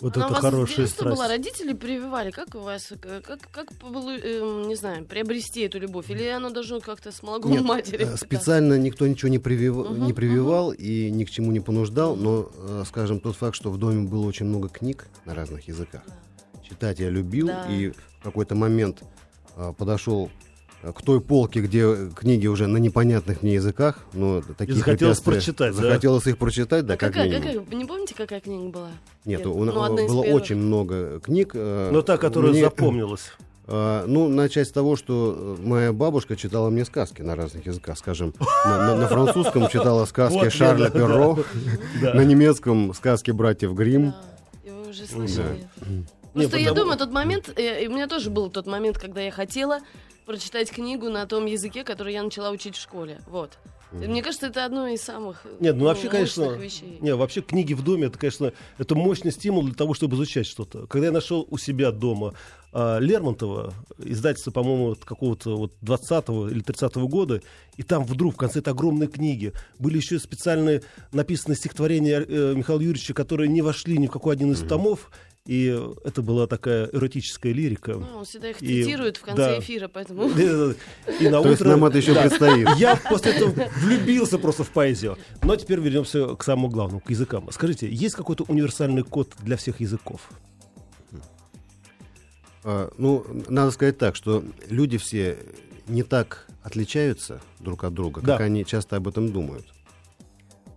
Вот 0.00 0.16
Она 0.16 0.26
у 0.26 0.28
это 0.28 0.34
вас 0.34 0.42
с 0.42 0.44
хорошая 0.50 0.76
была, 0.86 0.88
страсть. 1.16 1.30
родители 1.30 1.72
прививали. 1.74 2.30
Как 2.30 2.54
у 2.54 2.60
вас, 2.60 2.90
э, 2.90 3.20
как, 3.22 3.40
как 3.52 3.70
эм, 3.82 4.66
не 4.68 4.74
знаю, 4.74 5.04
приобрести 5.04 5.60
эту 5.62 5.78
любовь? 5.78 6.10
Или 6.10 6.24
оно 6.26 6.48
должно 6.50 6.80
как-то 6.80 7.12
с 7.12 7.22
молоком 7.22 7.50
Нет, 7.52 7.62
матери? 7.62 8.04
э, 8.06 8.16
специально 8.16 8.78
никто 8.78 9.06
ничего 9.06 9.28
не, 9.28 9.38
привив- 9.38 9.90
Мгм, 9.90 10.06
не 10.06 10.12
прививал 10.14 10.72
и 10.72 11.10
ни 11.10 11.24
к 11.24 11.30
чему 11.30 11.52
не 11.52 11.60
понуждал, 11.60 12.16
но, 12.16 12.50
э, 12.56 12.84
скажем, 12.88 13.20
тот 13.20 13.36
факт, 13.36 13.54
что 13.56 13.70
в 13.70 13.76
доме 13.76 14.08
было 14.08 14.24
очень 14.26 14.46
много 14.46 14.68
книг 14.68 15.06
на 15.26 15.34
разных 15.34 15.68
языках, 15.68 16.02
читать 16.66 16.98
я 16.98 17.10
любил, 17.10 17.48
Да. 17.48 17.66
и 17.70 17.90
в 17.90 18.22
какой-то 18.22 18.54
момент 18.54 19.02
э, 19.56 19.72
подошел 19.76 20.30
э, 20.30 20.49
к 20.82 21.02
той 21.02 21.20
полке, 21.20 21.60
где 21.60 21.94
книги 22.16 22.46
уже 22.46 22.66
на 22.66 22.78
непонятных 22.78 23.42
мне 23.42 23.54
языках, 23.54 23.98
но 24.14 24.42
такие 24.56 24.78
захотелось 24.78 25.20
прочитать, 25.20 25.76
да? 25.76 25.82
Захотелось 25.82 26.26
их 26.26 26.38
прочитать, 26.38 26.86
да, 26.86 26.94
А 26.94 26.96
как 26.96 27.12
какая, 27.12 27.30
какая- 27.38 27.60
вы 27.60 27.74
не 27.74 27.84
помните, 27.84 28.14
какая 28.16 28.40
книга 28.40 28.70
была? 28.70 28.88
Нет, 29.24 29.38
Нет, 29.40 29.46
у- 29.46 29.64
ну, 29.64 29.72
было 29.72 30.22
очень 30.22 30.56
много 30.56 31.20
книг. 31.20 31.50
э, 31.54 31.90
Но 31.92 32.00
та, 32.02 32.16
которая 32.16 32.52
мне- 32.52 32.62
запомнилась. 32.64 33.30
Э, 33.66 34.04
Ну, 34.08 34.28
начать 34.28 34.68
с 34.68 34.72
того, 34.72 34.96
что 34.96 35.56
моя 35.62 35.92
бабушка 35.92 36.34
читала 36.34 36.70
мне 36.70 36.84
сказки 36.86 37.20
на 37.22 37.36
разных 37.36 37.66
языках, 37.66 37.98
скажем, 37.98 38.32
на, 38.64 38.78
на- 38.86 38.96
на 38.96 39.06
французском 39.06 39.68
читала 39.68 40.06
сказки 40.06 40.38
Вот, 40.38 40.52
Шарля 40.52 40.84
да, 40.86 40.90
да, 40.90 40.98
Перро, 40.98 41.38
Да. 42.02 42.14
на 42.14 42.22
немецком 42.24 42.94
сказки 42.94 43.30
братьев 43.32 43.74
Гримм. 43.74 44.12
Да, 44.12 44.16
и 44.64 44.70
вы 44.70 44.88
уже 44.90 45.04
слышали. 45.06 45.68
Не, 46.32 46.42
Просто 46.42 46.56
я 46.58 46.68
потому- 46.68 46.74
думаю, 46.84 46.98
тот 46.98 47.12
момент, 47.12 47.50
э, 47.56 47.84
и 47.84 47.88
у 47.88 47.90
меня 47.92 48.06
тоже 48.06 48.30
был 48.30 48.50
тот 48.50 48.66
момент, 48.66 48.98
когда 48.98 49.20
я 49.20 49.30
хотела 49.32 49.80
прочитать 50.26 50.70
книгу 50.70 51.08
на 51.08 51.26
том 51.26 51.46
языке, 51.46 51.84
который 51.84 52.12
я 52.12 52.22
начала 52.22 52.50
учить 52.50 52.76
в 52.76 52.80
школе. 52.80 53.20
Вот. 53.26 53.58
Мне 53.92 54.22
кажется, 54.22 54.46
это 54.46 54.64
одно 54.64 54.86
из 54.86 55.02
самых 55.02 55.40
э, 55.44 55.56
Нет, 55.58 55.74
ну 55.74 55.86
вообще, 55.86 56.04
мощных 56.04 56.12
конечно, 56.12 56.62
вещей. 56.62 56.98
не, 57.00 57.14
вообще 57.14 57.40
книги 57.40 57.74
в 57.74 57.82
доме, 57.82 58.06
это, 58.06 58.18
конечно, 58.18 58.52
это 58.78 58.94
мощный 58.94 59.32
стимул 59.32 59.64
для 59.64 59.74
того, 59.74 59.94
чтобы 59.94 60.14
изучать 60.14 60.46
что-то. 60.46 60.86
Когда 60.86 61.08
я 61.08 61.12
нашел 61.12 61.46
у 61.50 61.58
себя 61.58 61.90
дома 61.90 62.34
а, 62.72 62.98
Лермонтова, 62.98 63.74
издательство, 63.98 64.52
по-моему, 64.52 64.92
от 64.92 65.04
какого-то 65.04 65.56
вот 65.56 65.72
20-го 65.82 66.48
или 66.48 66.62
30-го 66.62 67.08
года, 67.08 67.42
и 67.76 67.82
там 67.82 68.04
вдруг 68.04 68.34
в 68.34 68.36
конце 68.36 68.60
этой 68.60 68.72
огромной 68.72 69.08
книги 69.08 69.52
были 69.80 69.96
еще 69.96 70.20
специальные 70.20 70.82
написанные 71.10 71.56
стихотворения 71.56 72.24
э, 72.26 72.54
Михаила 72.54 72.80
Юрьевича, 72.80 73.12
которые 73.12 73.48
не 73.48 73.62
вошли 73.62 73.98
ни 73.98 74.06
в 74.06 74.12
какой 74.12 74.34
один 74.34 74.52
из 74.52 74.60
томов, 74.60 75.10
и 75.50 75.66
это 76.04 76.22
была 76.22 76.46
такая 76.46 76.88
эротическая 76.92 77.52
лирика. 77.52 77.94
Ну, 77.94 78.18
он 78.18 78.24
всегда 78.24 78.50
их 78.50 78.62
И- 78.62 78.84
цитирует 78.84 79.16
в 79.16 79.22
конце 79.22 79.42
да. 79.42 79.58
эфира, 79.58 79.88
поэтому... 79.88 80.28
И 80.28 81.28
на 81.28 81.42
То 81.42 81.48
есть 81.48 81.60
утро- 81.60 81.70
нам 81.70 81.84
это 81.86 81.98
еще 81.98 82.14
Да. 82.14 82.20
предстоит. 82.22 82.68
Я 82.76 82.94
после 82.96 83.32
этого 83.32 83.68
влюбился 83.78 84.38
просто 84.38 84.62
в 84.62 84.70
поэзию. 84.70 85.18
Но 85.42 85.56
теперь 85.56 85.80
вернемся 85.80 86.36
к 86.36 86.44
самому 86.44 86.68
главному, 86.68 87.00
к 87.00 87.10
языкам. 87.10 87.48
Скажите, 87.50 87.88
есть 87.90 88.14
какой-то 88.14 88.44
универсальный 88.46 89.02
код 89.02 89.34
для 89.42 89.56
всех 89.56 89.80
языков? 89.80 90.20
А, 92.62 92.90
Ну, 92.98 93.26
надо 93.48 93.70
сказать 93.72 93.98
так, 93.98 94.14
что 94.16 94.44
люди 94.68 94.98
все 94.98 95.36
не 95.88 96.02
так 96.04 96.46
отличаются 96.62 97.40
друг 97.58 97.84
от 97.84 97.94
друга, 97.94 98.20
Да. 98.20 98.34
как 98.36 98.42
они 98.46 98.64
часто 98.64 98.96
об 98.96 99.08
этом 99.08 99.32
думают. 99.32 99.66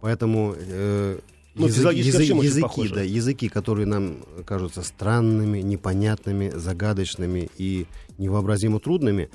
Поэтому 0.02 0.56
э, 0.58 1.20
Ну, 1.56 1.68
язы- 1.68 1.76
физиологически 1.78 2.22
язы- 2.24 2.44
языки, 2.46 2.62
похожи. 2.62 2.96
да, 2.96 3.02
языки, 3.02 3.48
которые 3.50 3.86
нам 3.86 4.18
кажутся 4.46 4.82
странными, 4.82 5.60
непонятными, 5.60 6.50
загадочными 6.50 7.50
и 7.58 7.86
невообразимо 8.18 8.80
трудными, 8.80 9.30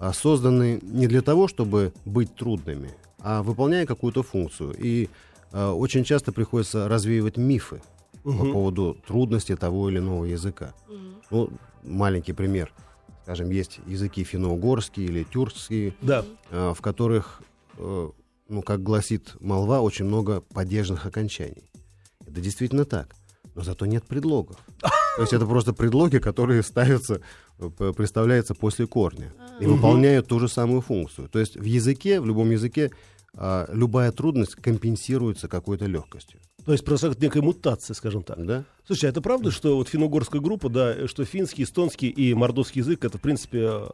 а, 0.00 0.12
созданы 0.12 0.78
не 0.82 1.06
для 1.06 1.20
того, 1.22 1.46
чтобы 1.48 1.92
быть 2.04 2.34
трудными, 2.34 2.90
а 3.20 3.42
выполняя 3.42 3.84
какую-то 3.86 4.22
функцию. 4.22 4.74
И 4.78 5.08
а, 5.52 5.72
очень 5.72 6.04
часто 6.04 6.30
приходится 6.32 6.88
развеивать 6.88 7.36
мифы 7.38 7.80
по 8.22 8.30
Мгм. 8.30 8.52
поводу 8.52 8.96
трудности 9.06 9.56
того 9.56 9.88
или 9.90 9.98
иного 9.98 10.24
языка. 10.26 10.74
Мгм. 10.88 11.14
Ну, 11.30 11.50
маленький 11.84 12.32
пример. 12.34 12.72
Скажем, 13.24 13.50
есть 13.50 13.80
языки 13.86 14.24
финно-угорские 14.24 15.06
или 15.06 15.24
тюркские, 15.24 15.94
Да. 16.02 16.24
э, 16.50 16.72
в 16.76 16.80
которых, 16.80 17.42
э, 17.78 18.10
ну, 18.48 18.62
как 18.62 18.82
гласит 18.82 19.34
молва, 19.40 19.80
очень 19.80 20.06
много 20.06 20.40
падежных 20.40 21.06
окончаний. 21.06 21.70
Это 22.26 22.40
действительно 22.40 22.84
так. 22.84 23.14
Но 23.54 23.62
зато 23.62 23.86
нет 23.86 24.04
предлогов. 24.04 24.56
То 25.16 25.22
есть 25.22 25.32
это 25.32 25.46
просто 25.46 25.72
предлоги, 25.72 26.18
которые 26.18 26.62
ставятся, 26.62 27.20
представляются 27.96 28.54
после 28.54 28.86
корня 28.86 29.32
и 29.60 29.66
выполняют 29.66 30.28
ту 30.28 30.38
же 30.38 30.48
самую 30.48 30.80
функцию. 30.80 31.28
То 31.28 31.38
есть 31.40 31.56
в 31.56 31.64
языке, 31.64 32.20
в 32.20 32.26
любом 32.26 32.50
языке, 32.50 32.92
а, 33.34 33.68
любая 33.72 34.12
трудность 34.12 34.54
компенсируется 34.54 35.48
какой-то 35.48 35.86
легкостью. 35.86 36.40
То 36.64 36.72
есть 36.72 36.84
происходит 36.84 37.20
некая 37.20 37.42
мутация, 37.42 37.94
скажем 37.94 38.22
так. 38.22 38.44
Да? 38.44 38.64
Слушай, 38.86 39.06
а 39.06 39.08
это 39.08 39.20
правда, 39.20 39.50
что 39.50 39.76
вот 39.76 39.88
финно-угорская 39.88 40.40
группа, 40.40 40.68
да, 40.68 41.08
что 41.08 41.24
финский, 41.24 41.64
эстонский 41.64 42.08
и 42.08 42.34
мордовский 42.34 42.80
язык 42.80 43.04
это, 43.04 43.18
в 43.18 43.20
принципе, 43.20 43.88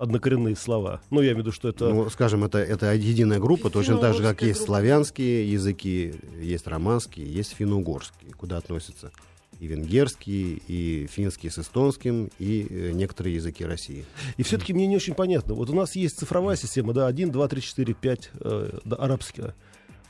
однокоренные 0.00 0.56
слова. 0.56 1.00
Ну, 1.10 1.20
я 1.20 1.28
имею 1.28 1.36
в 1.36 1.38
виду, 1.40 1.52
что 1.52 1.68
это... 1.68 1.90
Ну, 1.90 2.08
скажем, 2.10 2.42
это, 2.42 2.58
это 2.58 2.92
единая 2.94 3.38
группа, 3.38 3.70
точно 3.70 3.98
так 3.98 4.14
же, 4.14 4.22
как 4.22 4.40
Финно-угорская 4.40 4.48
есть 4.48 4.60
группа. 4.60 4.72
славянские 4.72 5.52
языки, 5.52 6.14
есть 6.40 6.66
романские, 6.66 7.32
есть 7.32 7.52
финно-угорские, 7.52 8.32
куда 8.32 8.56
относятся 8.56 9.12
и 9.60 9.66
венгерские, 9.66 10.62
и 10.68 11.06
финские 11.06 11.52
с 11.52 11.58
эстонским, 11.58 12.30
и 12.38 12.66
э, 12.68 12.90
некоторые 12.92 13.34
языки 13.34 13.62
России. 13.62 14.06
И 14.38 14.42
все-таки 14.42 14.72
мне 14.72 14.86
не 14.86 14.96
очень 14.96 15.12
понятно. 15.12 15.52
Вот 15.52 15.68
у 15.68 15.74
нас 15.74 15.94
есть 15.96 16.18
цифровая 16.18 16.56
система, 16.56 16.94
да, 16.94 17.06
1, 17.06 17.30
2, 17.30 17.48
3, 17.48 17.60
4, 17.60 17.94
5, 17.94 18.30
э, 18.40 18.78
да, 18.86 18.96
арабская. 18.96 19.54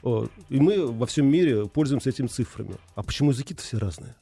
О, 0.03 0.29
и 0.49 0.61
мы 0.61 0.87
во 0.87 1.05
всем 1.07 1.27
мире 1.27 1.67
пользуемся 1.67 2.11
этими 2.11 2.29
цифрами. 2.29 2.77
А 2.95 3.03
почему 3.03 3.33
языки-то 3.33 3.61
все 3.61 3.79
разные? 3.79 4.15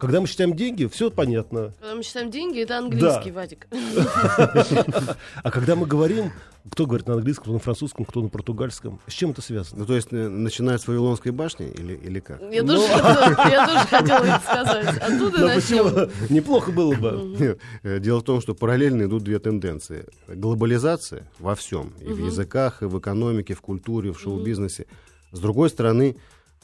Когда 0.00 0.20
мы 0.20 0.26
считаем 0.26 0.56
деньги, 0.56 0.86
все 0.86 1.10
понятно. 1.10 1.74
Когда 1.78 1.94
мы 1.94 2.02
считаем 2.02 2.30
деньги, 2.30 2.60
это 2.62 2.78
английский, 2.78 3.30
Да. 3.30 3.34
Вадик. 3.34 3.66
А 5.42 5.50
когда 5.50 5.76
мы 5.76 5.86
говорим, 5.86 6.32
кто 6.70 6.86
говорит 6.86 7.06
на 7.06 7.14
английском, 7.14 7.44
кто 7.44 7.52
на 7.52 7.58
французском, 7.58 8.04
кто 8.04 8.22
на 8.22 8.28
португальском, 8.28 9.00
с 9.06 9.12
чем 9.12 9.30
это 9.30 9.42
связано? 9.42 9.80
Ну, 9.80 9.86
то 9.86 9.94
есть, 9.94 10.08
э, 10.12 10.28
начиная 10.28 10.78
с 10.78 10.86
Вавилонской 10.86 11.32
башни 11.32 11.68
или, 11.70 11.94
или 11.94 12.20
как? 12.20 12.40
Я 12.50 12.62
тоже 12.62 12.86
хотела- 12.88 13.48
я 13.50 13.66
тоже 13.66 13.86
хотела 13.86 14.24
это 14.24 14.40
сказать. 14.44 14.98
Оттуда 14.98 15.38
Ну, 15.38 15.46
начнем. 15.48 15.84
почему? 15.84 16.10
Неплохо 16.34 16.72
было 16.72 16.94
бы. 16.94 17.58
Э, 17.82 17.98
Дело 18.00 18.20
в 18.20 18.24
том, 18.24 18.40
что 18.40 18.54
параллельно 18.54 19.04
идут 19.04 19.22
две 19.24 19.38
тенденции. 19.38 20.06
Глобализация 20.28 21.26
во 21.38 21.54
всем. 21.54 21.92
И 22.00 22.04
в 22.06 22.24
языках, 22.24 22.82
и 22.82 22.86
в 22.86 22.98
экономике, 22.98 23.54
в 23.54 23.60
культуре, 23.60 24.12
в 24.12 24.20
шоу-бизнесе. 24.20 24.86
С 25.32 25.38
другой 25.40 25.70
стороны, 25.70 26.16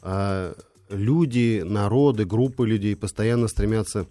а, 0.02 0.54
люди, 0.88 1.62
народы, 1.64 2.24
группы 2.24 2.66
людей 2.66 2.96
постоянно 2.96 3.48
стремятся 3.48 4.06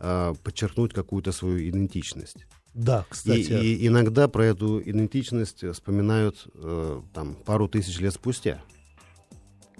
а, 0.00 0.34
подчеркнуть 0.42 0.92
какую-то 0.92 1.32
свою 1.32 1.68
идентичность. 1.68 2.46
Да, 2.74 3.04
И, 3.08 3.12
кстати. 3.12 3.52
и 3.64 3.86
иногда 3.88 4.28
про 4.28 4.44
эту 4.44 4.80
идентичность 4.80 5.64
э, 5.64 5.72
вспоминают 5.72 6.46
э, 6.54 7.00
там, 7.12 7.34
пару 7.34 7.66
тысяч 7.66 7.98
лет 7.98 8.12
спустя. 8.14 8.60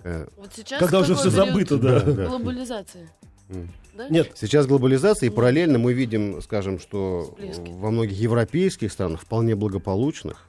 Э, 0.02 0.26
Вот 0.36 0.50
сейчас 0.54 0.80
Когда 0.80 1.00
уже 1.00 1.14
все 1.14 1.30
забыто, 1.30 1.78
да. 1.78 2.00
Глобализация. 2.00 3.08
Да? 3.96 4.08
Нет, 4.08 4.32
Сейчас 4.36 4.66
глобализация, 4.66 5.28
и 5.28 5.30
параллельно 5.30 5.78
мы 5.78 5.92
видим, 5.92 6.40
скажем, 6.42 6.78
что 6.80 7.34
Всплески. 7.36 7.70
во 7.70 7.90
многих 7.90 8.18
европейских 8.18 8.90
странах, 8.92 9.20
вполне 9.22 9.54
благополучных, 9.54 10.46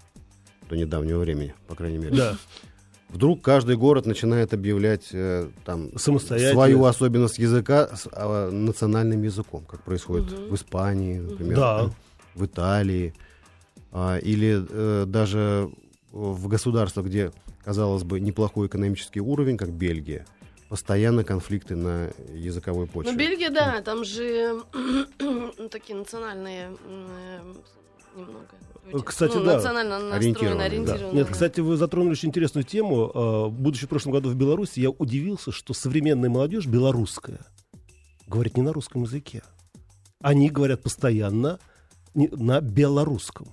до 0.70 0.76
недавнего 0.76 1.20
времени, 1.20 1.54
по 1.68 1.76
крайней 1.76 1.98
мере, 1.98 2.16
да. 2.16 2.38
Вдруг 3.10 3.42
каждый 3.42 3.76
город 3.76 4.06
начинает 4.06 4.54
объявлять 4.54 5.10
э, 5.12 5.50
там 5.66 5.98
Самостоятельно. 5.98 6.54
свою 6.54 6.86
особенность 6.86 7.40
языка 7.40 7.88
с 7.96 8.08
а, 8.12 8.50
национальным 8.50 9.24
языком, 9.24 9.64
как 9.70 9.82
происходит 9.82 10.32
в 10.32 10.56
Испании, 10.56 11.20
например, 11.20 11.56
Да. 11.58 11.90
в 12.36 12.46
Италии, 12.46 13.14
а, 13.92 14.18
или 14.18 14.66
э, 14.70 15.06
даже 15.06 15.70
в 16.12 16.48
государствах, 16.48 17.08
где, 17.08 17.32
казалось 17.64 18.04
бы, 18.04 18.20
неплохой 18.20 18.68
экономический 18.68 19.20
уровень, 19.20 19.58
как 19.58 19.70
Бельгия, 19.72 20.26
постоянно 20.70 21.24
конфликты 21.24 21.76
на 21.76 22.12
языковой 22.34 22.86
почве. 22.88 23.12
Ну, 23.12 23.18
Бельгия, 23.18 23.50
да, 23.50 23.82
там 23.82 24.04
же 24.06 24.62
такие 25.72 25.98
национальные 25.98 26.72
э, 26.88 27.40
немного. 28.16 28.48
люди. 28.92 29.04
Кстати, 29.06 29.36
ну, 29.36 29.44
да. 29.44 29.56
Национально 29.56 30.00
настроены, 30.00 30.62
Ориентированные, 30.62 30.86
да. 30.86 31.12
Нет, 31.12 31.28
кстати, 31.30 31.60
вы 31.60 31.78
затронули 31.78 32.14
очень 32.14 32.30
интересную 32.30 32.64
тему. 32.64 33.12
А, 33.14 33.50
Будучи 33.50 33.86
в 33.86 33.90
прошлом 33.90 34.14
году 34.14 34.30
в 34.30 34.36
Беларуси, 34.36 34.80
я 34.80 34.90
удивился, 34.90 35.52
что 35.52 35.74
современная 35.74 36.30
молодежь 36.30 36.66
белорусская 36.66 37.40
говорит 38.28 38.58
не 38.58 38.64
на 38.64 38.74
русском 38.74 39.04
языке. 39.04 39.44
Они 40.22 40.50
говорят 40.50 40.84
постоянно 40.84 41.60
на 42.14 42.62
белорусском. 42.62 43.48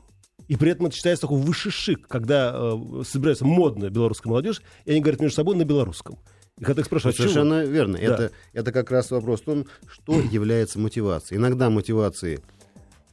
И 0.48 0.56
при 0.56 0.70
этом 0.70 0.86
это 0.86 0.96
считается 0.96 1.22
такой 1.22 1.40
высший 1.40 1.72
шик, 1.72 2.06
когда 2.06 2.52
э, 2.54 3.02
собирается 3.04 3.44
модная 3.44 3.90
белорусская 3.90 4.28
молодежь, 4.28 4.62
и 4.84 4.92
они 4.92 5.00
говорят 5.00 5.20
между 5.20 5.36
собой 5.36 5.56
на 5.56 5.64
белорусском. 5.64 6.18
И 6.58 6.64
когда 6.64 6.80
их 6.80 6.86
спрашивают, 6.86 7.16
«А 7.16 7.18
чего 7.18 7.28
вы?» 7.28 7.32
Совершенно 7.32 7.64
верно. 7.64 7.98
Да. 7.98 8.04
Это, 8.04 8.30
это 8.52 8.72
как 8.72 8.90
раз 8.90 9.10
вопрос 9.10 9.40
в 9.40 9.44
том, 9.44 9.66
что 9.88 10.20
является 10.20 10.78
мотивацией. 10.78 11.38
Иногда 11.38 11.68
мотивацией 11.68 12.40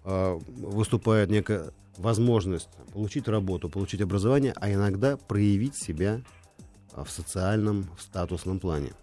а, 0.04 0.40
выступает 0.48 1.30
некая 1.30 1.72
возможность 1.98 2.70
получить 2.92 3.28
работу, 3.28 3.70
получить 3.70 4.02
образование, 4.02 4.54
а 4.56 4.72
иногда 4.72 5.18
проявить 5.18 5.76
себя 5.76 6.22
а, 6.94 7.04
в 7.04 7.10
социальном, 7.10 7.90
в 7.98 8.02
статусном 8.02 8.60
плане. 8.60 8.94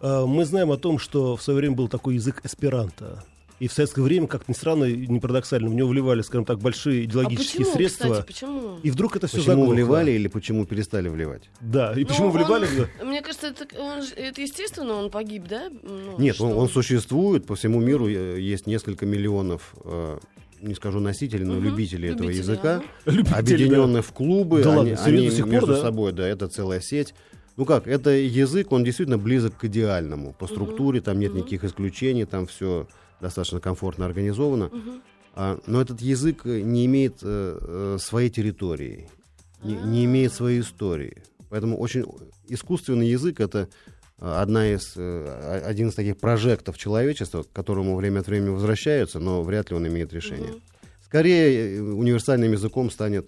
Э, 0.00 0.24
Мы 0.26 0.44
знаем 0.44 0.70
о 0.70 0.76
том, 0.76 0.98
что 0.98 1.36
в 1.36 1.42
свое 1.42 1.58
время 1.58 1.74
был 1.74 1.88
такой 1.88 2.14
язык 2.14 2.44
эсперанто. 2.44 3.24
И 3.60 3.68
в 3.68 3.72
советское 3.72 4.02
время, 4.02 4.26
как 4.26 4.48
ни 4.48 4.52
странно, 4.52 4.84
не 4.84 5.20
парадоксально, 5.20 5.68
в 5.70 5.74
него 5.74 5.88
вливали, 5.88 6.22
скажем 6.22 6.44
так, 6.44 6.58
большие 6.58 7.02
А 7.02 7.04
идеологические 7.04 7.60
почему, 7.60 7.74
средства. 7.76 8.10
кстати, 8.10 8.26
почему? 8.26 8.78
И 8.82 8.90
вдруг 8.90 9.16
это 9.16 9.26
все 9.28 9.36
Почему 9.38 9.52
заглохло. 9.52 9.74
вливали 9.74 10.10
или 10.10 10.26
почему 10.28 10.66
перестали 10.66 11.08
вливать? 11.08 11.48
Да, 11.60 11.92
и 11.92 12.00
Ну, 12.02 12.06
почему 12.08 12.26
он- 12.28 12.32
вливали? 12.32 12.68
Мне 13.04 13.22
кажется, 13.22 13.46
это, 13.48 13.64
он 13.80 14.02
это 14.16 14.40
естественно, 14.40 14.94
он 14.94 15.10
погиб, 15.10 15.44
да? 15.48 15.70
Ну, 15.82 16.18
Нет, 16.18 16.40
он, 16.40 16.52
он 16.52 16.68
существует, 16.68 17.46
по 17.46 17.54
всему 17.54 17.80
миру 17.80 18.08
э, 18.08 18.40
есть 18.40 18.66
несколько 18.66 19.06
миллионов, 19.06 19.74
э, 19.84 20.18
не 20.60 20.74
скажу 20.74 20.98
носителей, 20.98 21.44
но 21.44 21.54
Мгм, 21.54 21.64
любителей 21.64 22.10
этого 22.10 22.28
любителей, 22.30 22.38
языка. 22.42 22.76
ага. 22.76 22.84
Любители, 23.06 23.34
объединенных 23.38 24.04
в 24.04 24.12
клубы, 24.12 24.62
Да 24.64 24.80
они, 24.80 24.90
ладно, 24.94 25.04
они 25.04 25.28
до 25.28 25.34
сих 25.36 25.44
пор, 25.44 25.52
между 25.54 25.66
да? 25.74 25.80
собой, 25.80 26.12
да, 26.12 26.26
это 26.26 26.48
целая 26.48 26.80
сеть. 26.80 27.14
Ну 27.56 27.64
как, 27.66 27.86
это 27.86 28.10
язык, 28.10 28.72
он 28.72 28.82
действительно 28.82 29.16
близок 29.16 29.56
к 29.58 29.64
идеальному. 29.66 30.32
По 30.32 30.48
структуре 30.48 31.00
там 31.00 31.20
нет 31.20 31.34
никаких 31.34 31.62
исключений, 31.62 32.24
там 32.24 32.48
все 32.48 32.88
достаточно 33.24 33.60
комфортно 33.60 34.06
организовано. 34.06 34.70
А, 35.36 35.58
но 35.66 35.80
этот 35.80 36.00
язык 36.00 36.46
э, 36.46 36.60
не 36.60 36.86
имеет 36.86 37.14
э, 37.22 37.26
э, 37.26 37.98
своей 38.00 38.30
территории, 38.30 39.08
не, 39.64 39.74
не 39.74 40.04
имеет 40.04 40.32
своей 40.32 40.60
истории. 40.60 41.24
Поэтому 41.50 41.76
очень 41.76 42.04
искусственный 42.48 43.08
язык 43.08 43.40
это 43.40 43.68
э, 44.20 44.32
одна 44.42 44.72
из, 44.72 44.96
один 44.96 45.88
из 45.88 45.94
таких 45.94 46.18
прожектов 46.18 46.78
человечества, 46.78 47.42
к 47.42 47.50
которому 47.52 47.96
время 47.96 48.20
от 48.20 48.28
времени 48.28 48.50
возвращаются, 48.50 49.18
но 49.18 49.42
вряд 49.42 49.70
ли 49.70 49.76
он 49.76 49.88
имеет 49.88 50.12
решение. 50.12 50.54
Скорее, 51.04 51.78
э, 51.78 51.80
универсальным 51.80 52.52
языком 52.52 52.90
станет 52.90 53.26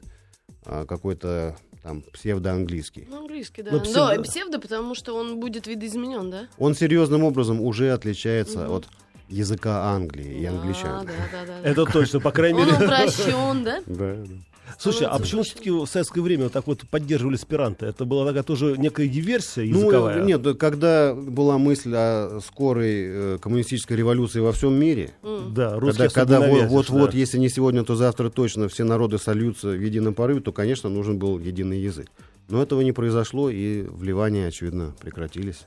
а, 0.64 0.84
какой-то 0.84 1.56
там 1.82 2.02
псевдоанглийский. 2.12 3.06
Ну, 3.08 3.18
английский, 3.18 3.62
да. 3.62 3.70
Ну, 3.70 3.78
Да, 3.78 3.84
псевдо- 4.14 4.22
псевдо, 4.22 4.58
потому 4.60 4.94
что 4.96 5.14
он 5.14 5.38
будет 5.38 5.66
видоизменен, 5.68 6.30
да? 6.30 6.48
Он 6.58 6.74
серьезным 6.74 7.22
образом 7.22 7.60
уже 7.60 7.92
отличается 7.92 8.68
от 8.68 8.88
языка 9.28 9.84
Англии 9.94 10.40
и 10.40 10.44
Да, 10.44 10.50
англичан. 10.50 11.06
да, 11.06 11.12
да, 11.32 11.44
да, 11.46 11.60
да. 11.62 11.68
Это 11.68 11.84
точно, 11.86 12.20
по 12.20 12.30
крайней 12.30 12.60
Он 12.62 12.66
мере. 12.66 12.84
упрощен, 12.84 13.64
да? 13.64 13.80
Да, 13.86 14.14
да. 14.14 14.34
Слушай, 14.80 15.06
а 15.06 15.16
почему 15.18 15.42
все-таки 15.44 15.70
в 15.70 15.86
советское 15.86 16.20
время 16.20 16.44
вот 16.44 16.52
так 16.52 16.66
вот 16.66 16.80
поддерживали 16.90 17.36
эсперанто? 17.36 17.86
Это 17.86 18.04
была 18.04 18.26
такая 18.26 18.42
тоже 18.42 18.74
некая 18.76 19.06
диверсия 19.06 19.62
Ну, 19.64 19.78
языковая? 19.84 20.22
нет, 20.24 20.42
да, 20.42 20.54
когда 20.54 21.14
была 21.14 21.56
мысль 21.56 21.94
о 21.94 22.40
скорой 22.44 23.06
э, 23.06 23.38
коммунистической 23.40 23.96
революции 23.96 24.40
во 24.40 24.50
всем 24.52 24.74
мире, 24.74 25.12
Да, 25.22 25.78
русские 25.78 26.10
когда, 26.10 26.40
когда 26.40 26.66
вот-вот, 26.66 27.12
да. 27.12 27.16
если 27.16 27.38
не 27.38 27.48
сегодня, 27.48 27.84
то 27.84 27.94
завтра 27.94 28.28
точно 28.28 28.68
все 28.68 28.82
народы 28.82 29.18
сольются 29.18 29.68
в 29.68 29.80
едином 29.80 30.14
порыве, 30.14 30.40
то, 30.40 30.50
конечно, 30.52 30.90
нужен 30.90 31.16
был 31.16 31.38
единый 31.38 31.78
язык. 31.78 32.08
Но 32.48 32.60
этого 32.60 32.80
не 32.80 32.92
произошло, 32.92 33.48
и 33.48 33.82
вливания, 33.82 34.48
очевидно, 34.48 34.94
прекратились. 35.00 35.64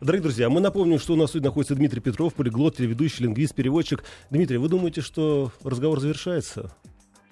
Дорогие 0.00 0.22
друзья, 0.22 0.48
мы 0.48 0.60
напомним, 0.60 1.00
что 1.00 1.14
у 1.14 1.16
нас 1.16 1.30
сегодня 1.30 1.48
находится 1.48 1.74
Дмитрий 1.74 2.00
Петров, 2.00 2.32
полиглот, 2.34 2.76
телеведущий, 2.76 3.24
лингвист, 3.24 3.52
переводчик. 3.52 4.04
Дмитрий, 4.30 4.56
вы 4.58 4.68
думаете, 4.68 5.00
что 5.00 5.50
разговор 5.64 5.98
завершается? 5.98 6.70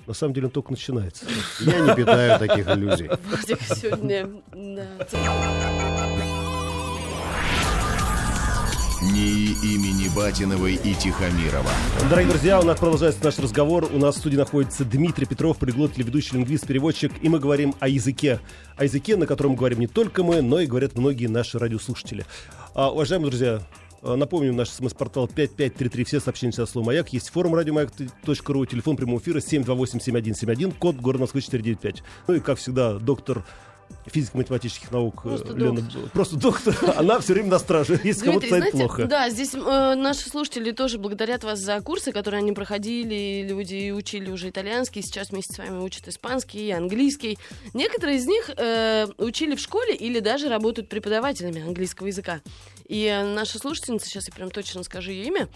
На 0.09 0.15
самом 0.15 0.35
деле 0.35 0.47
он 0.47 0.51
только 0.51 0.73
начинается. 0.73 1.27
Я 1.61 1.79
не 1.79 1.95
питаю 1.95 2.41
таких 2.41 2.69
иллюзий. 2.69 3.09
Сегодня. 3.77 4.29
НИИ 9.03 9.57
имени 9.63 10.09
Батиновой 10.17 10.75
и 10.75 10.95
Тихомирова. 10.95 11.71
Дорогие 12.09 12.31
друзья, 12.31 12.61
у 12.61 12.63
нас 12.63 12.79
продолжается 12.79 13.23
наш 13.23 13.39
разговор. 13.39 13.91
У 13.93 13.99
нас 13.99 14.17
в 14.17 14.19
студии 14.19 14.37
находится 14.37 14.87
Дмитрий 14.87 15.27
Петров, 15.27 15.59
полиглот, 15.59 15.93
телеведущий, 15.93 16.39
лингвист, 16.39 16.67
переводчик. 16.67 17.13
И 17.21 17.29
мы 17.29 17.39
говорим 17.39 17.75
о 17.79 17.89
языке. 17.89 18.41
О 18.77 18.85
языке, 18.85 19.17
на 19.17 19.27
котором 19.27 19.55
говорим 19.55 19.81
не 19.81 19.87
только 19.87 20.23
мы, 20.23 20.41
но 20.41 20.61
и 20.61 20.67
говорят 20.67 20.97
многие 20.97 21.27
наши 21.27 21.59
радиослушатели. 21.59 22.25
А, 22.75 22.91
уважаемые 22.91 23.29
друзья, 23.29 23.61
а, 24.03 24.17
Напомним, 24.17 24.57
наш 24.57 24.71
смс-портал 24.71 25.29
5533, 25.29 26.05
все 26.05 26.21
сообщения 26.21 26.53
сейчас 26.53 26.71
слово 26.71 26.87
«Маяк». 26.87 27.13
Есть 27.13 27.29
форум 27.31 27.55
радиомаяк.ру, 27.55 28.67
телефон 28.67 28.97
прямого 28.97 29.19
эфира 29.21 29.41
728-7171, 29.41 30.73
код 30.79 30.97
город 30.97 31.21
Москвы 31.21 31.43
495. 31.43 32.03
Ну 32.29 32.35
и, 32.35 32.41
как 32.41 32.59
всегда, 32.59 32.95
доктор 32.95 33.45
физико-математических 34.07 34.91
наук 34.93 35.23
э, 35.25 35.29
Просто 35.29 35.53
Лена, 35.55 35.81
доктор. 35.81 36.11
просто 36.11 36.37
доктор, 36.37 36.77
она 36.97 37.19
все 37.21 37.33
время 37.33 37.49
на 37.51 37.59
страже, 37.59 38.01
если 38.05 38.25
кому-то 38.27 38.47
станет 38.47 38.71
знаете, 38.71 38.79
плохо. 38.79 39.05
да, 39.07 39.29
здесь 39.31 39.55
э, 39.55 39.95
наши 39.95 40.29
слушатели 40.29 40.71
тоже 40.71 40.99
благодарят 40.99 41.45
вас 41.45 41.59
за 41.59 41.81
курсы, 41.81 42.13
которые 42.13 42.39
они 42.39 42.53
проходили. 42.53 43.47
Люди 43.49 43.91
учили 43.91 44.31
уже 44.31 44.51
итальянский, 44.51 45.03
сейчас 45.03 45.31
вместе 45.31 45.55
с 45.55 45.59
вами 45.59 45.79
учат 45.83 46.09
испанский 46.09 46.69
и 46.69 46.71
английский. 46.71 47.39
Некоторые 47.75 48.19
из 48.19 48.27
них 48.27 48.51
э, 48.57 49.07
учили 49.19 49.55
в 49.57 49.61
школе 49.61 49.95
или 49.95 50.21
даже 50.21 50.49
работают 50.49 50.89
преподавателями 50.89 51.63
английского 51.63 52.07
языка. 52.07 52.41
И 52.89 53.05
э, 53.05 53.25
наша 53.25 53.59
слушательница, 53.59 54.07
сейчас 54.07 54.29
я 54.29 54.35
прям 54.35 54.51
точно 54.51 54.83
скажу 54.85 55.11
ее 55.11 55.25
имя, 55.25 55.49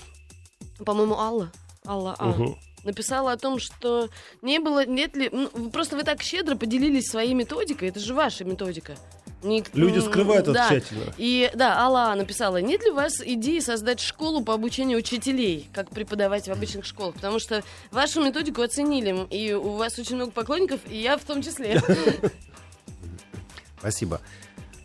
по-моему, 0.84 1.14
Алла. 1.18 1.52
Алла 1.86 2.14
А. 2.18 2.26
Мгм. 2.28 2.58
Написала 2.84 3.32
о 3.32 3.36
том, 3.36 3.58
что 3.58 4.08
не 4.42 4.58
было, 4.58 4.86
нет 4.86 5.16
ли... 5.16 5.28
ну, 5.30 5.70
просто 5.70 5.96
вы 5.96 6.02
так 6.02 6.22
щедро 6.22 6.56
поделились 6.56 7.06
своей 7.08 7.34
методикой, 7.34 7.88
это 7.88 8.00
же 8.00 8.14
ваша 8.14 8.44
методика. 8.44 8.96
Ник- 9.42 9.70
Люди 9.74 9.98
скрывают 10.00 10.42
это 10.42 10.52
да. 10.52 10.68
тщательно. 10.68 11.04
И 11.16 11.50
да, 11.54 11.78
Алла 11.78 12.14
написала, 12.14 12.58
нет 12.58 12.82
ли 12.84 12.90
у 12.90 12.94
вас 12.94 13.20
идеи 13.22 13.60
создать 13.60 14.00
школу 14.00 14.44
по 14.44 14.52
обучению 14.54 14.98
учителей, 14.98 15.68
как 15.72 15.90
преподавать 15.90 16.46
в 16.48 16.52
обычных 16.52 16.84
школах? 16.84 17.14
Потому 17.14 17.38
что 17.38 17.62
вашу 17.90 18.22
методику 18.22 18.62
оценили, 18.62 19.26
и 19.30 19.52
у 19.54 19.72
вас 19.72 19.98
очень 19.98 20.16
много 20.16 20.32
поклонников, 20.32 20.80
и 20.88 20.96
я 20.96 21.16
в 21.16 21.22
том 21.24 21.42
числе. 21.42 21.82
Спасибо. 23.78 24.20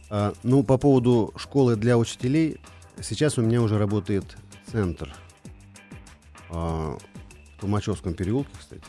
А, 0.09 0.33
ну, 0.43 0.63
по 0.63 0.77
поводу 0.77 1.33
школы 1.35 1.75
для 1.75 1.97
учителей, 1.97 2.57
сейчас 3.01 3.37
у 3.37 3.41
меня 3.41 3.61
уже 3.61 3.77
работает 3.77 4.23
центр 4.71 5.13
а, 6.49 6.97
Толмачевском 7.69 8.13
переулке, 8.13 8.49
кстати. 8.59 8.83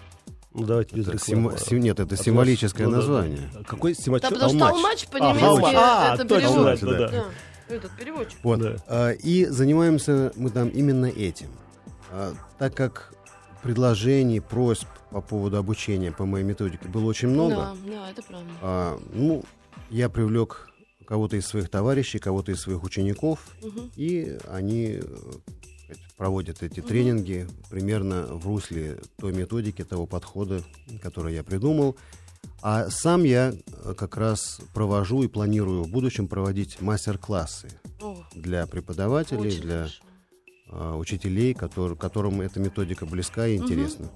Ну, 0.52 0.64
давайте 0.64 0.94
без 0.96 1.08
Это 1.08 1.16
рекламы. 1.16 1.50
симо- 1.52 1.58
си- 1.58 1.78
нет, 1.80 2.00
это 2.00 2.14
А 2.14 2.18
символическое 2.18 2.86
ну, 2.86 2.92
да, 2.92 2.96
да. 3.00 3.06
название. 3.06 3.50
А 3.54 3.64
Какой 3.64 3.94
Симач... 3.94 4.22
Да, 4.22 4.30
потому 4.30 4.50
что 4.50 4.58
Толмач. 4.58 5.04
А, 5.04 5.12
по-немецки. 5.12 5.74
А, 5.76 6.14
это 6.14 6.24
точно, 6.24 6.48
перевод. 6.48 6.80
да, 6.80 6.98
да. 6.98 7.08
Да, 7.68 7.74
этот 7.74 7.96
переводчик. 7.96 8.38
Вот. 8.42 8.58
Да. 8.60 8.76
А, 8.86 9.10
И 9.12 9.44
занимаемся 9.46 10.32
мы 10.36 10.50
там 10.50 10.68
именно 10.68 11.06
этим. 11.06 11.48
А, 12.10 12.32
Так 12.58 12.74
как 12.74 13.12
предложений, 13.62 14.40
просьб 14.40 14.86
по 15.10 15.20
поводу 15.20 15.56
обучения 15.58 16.12
по 16.12 16.24
моей 16.26 16.44
методике 16.44 16.88
было 16.88 17.04
очень 17.06 17.28
много, 17.28 17.54
Да, 17.56 17.74
да, 17.86 18.10
это 18.10 18.22
правда. 18.22 18.50
а, 18.62 19.00
ну, 19.12 19.42
я 19.90 20.08
привлек 20.08 20.68
кого-то 21.06 21.36
из 21.36 21.46
своих 21.46 21.68
товарищей, 21.68 22.18
кого-то 22.18 22.52
из 22.52 22.60
своих 22.60 22.82
учеников, 22.82 23.40
Мгм. 23.62 23.90
и 23.96 24.38
они 24.50 25.00
проводят 26.16 26.62
эти 26.62 26.81
тренинги 26.81 27.46
примерно 27.70 28.22
в 28.26 28.46
русле 28.46 28.98
той 29.18 29.33
методики, 29.33 29.85
того 29.85 30.07
подхода, 30.07 30.62
который 31.02 31.35
я 31.35 31.42
придумал. 31.44 31.96
А 32.62 32.88
сам 32.90 33.24
я 33.24 33.52
э, 33.85 33.94
как 33.96 34.16
раз 34.16 34.61
провожу 34.72 35.22
и 35.22 35.29
планирую 35.29 35.83
в 35.85 35.88
будущем 35.88 36.26
проводить 36.26 36.81
мастер-классы 36.81 37.68
для 38.35 38.66
преподавателей, 38.66 39.48
очень 39.50 39.61
для 39.62 39.76
хорошо. 39.79 40.02
а, 40.70 40.96
учителей, 40.96 41.52
котор- 41.52 41.96
которым 41.96 42.40
эта 42.40 42.61
методика 42.61 43.05
близка 43.05 43.46
и 43.46 43.57
интересна. 43.57 44.11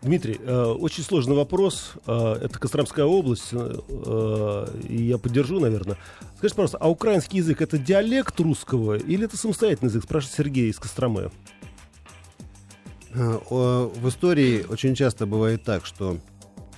Дмитрий, 0.00 0.38
э, 0.40 0.64
очень 0.64 1.02
сложный 1.02 1.34
вопрос. 1.34 1.94
Э, 2.06 2.34
это 2.40 2.58
Костромская 2.58 3.04
область, 3.04 3.48
э, 3.50 4.66
и 4.88 5.02
я 5.02 5.18
поддержу, 5.18 5.58
наверное. 5.58 5.96
Скажите, 6.36 6.54
пожалуйста, 6.54 6.78
а 6.78 6.88
украинский 6.88 7.38
язык 7.38 7.60
это 7.60 7.78
диалект 7.78 8.38
русского 8.38 8.94
или 8.94 9.24
это 9.24 9.36
самостоятельный 9.36 9.88
язык? 9.88 10.04
Спрашивает 10.04 10.36
Сергей 10.36 10.70
из 10.70 10.78
Костромы. 10.78 11.32
О, 13.12 13.90
В 13.92 14.08
истории 14.08 14.64
очень 14.68 14.94
часто 14.94 15.26
бывает 15.26 15.64
так, 15.64 15.84
что 15.84 16.18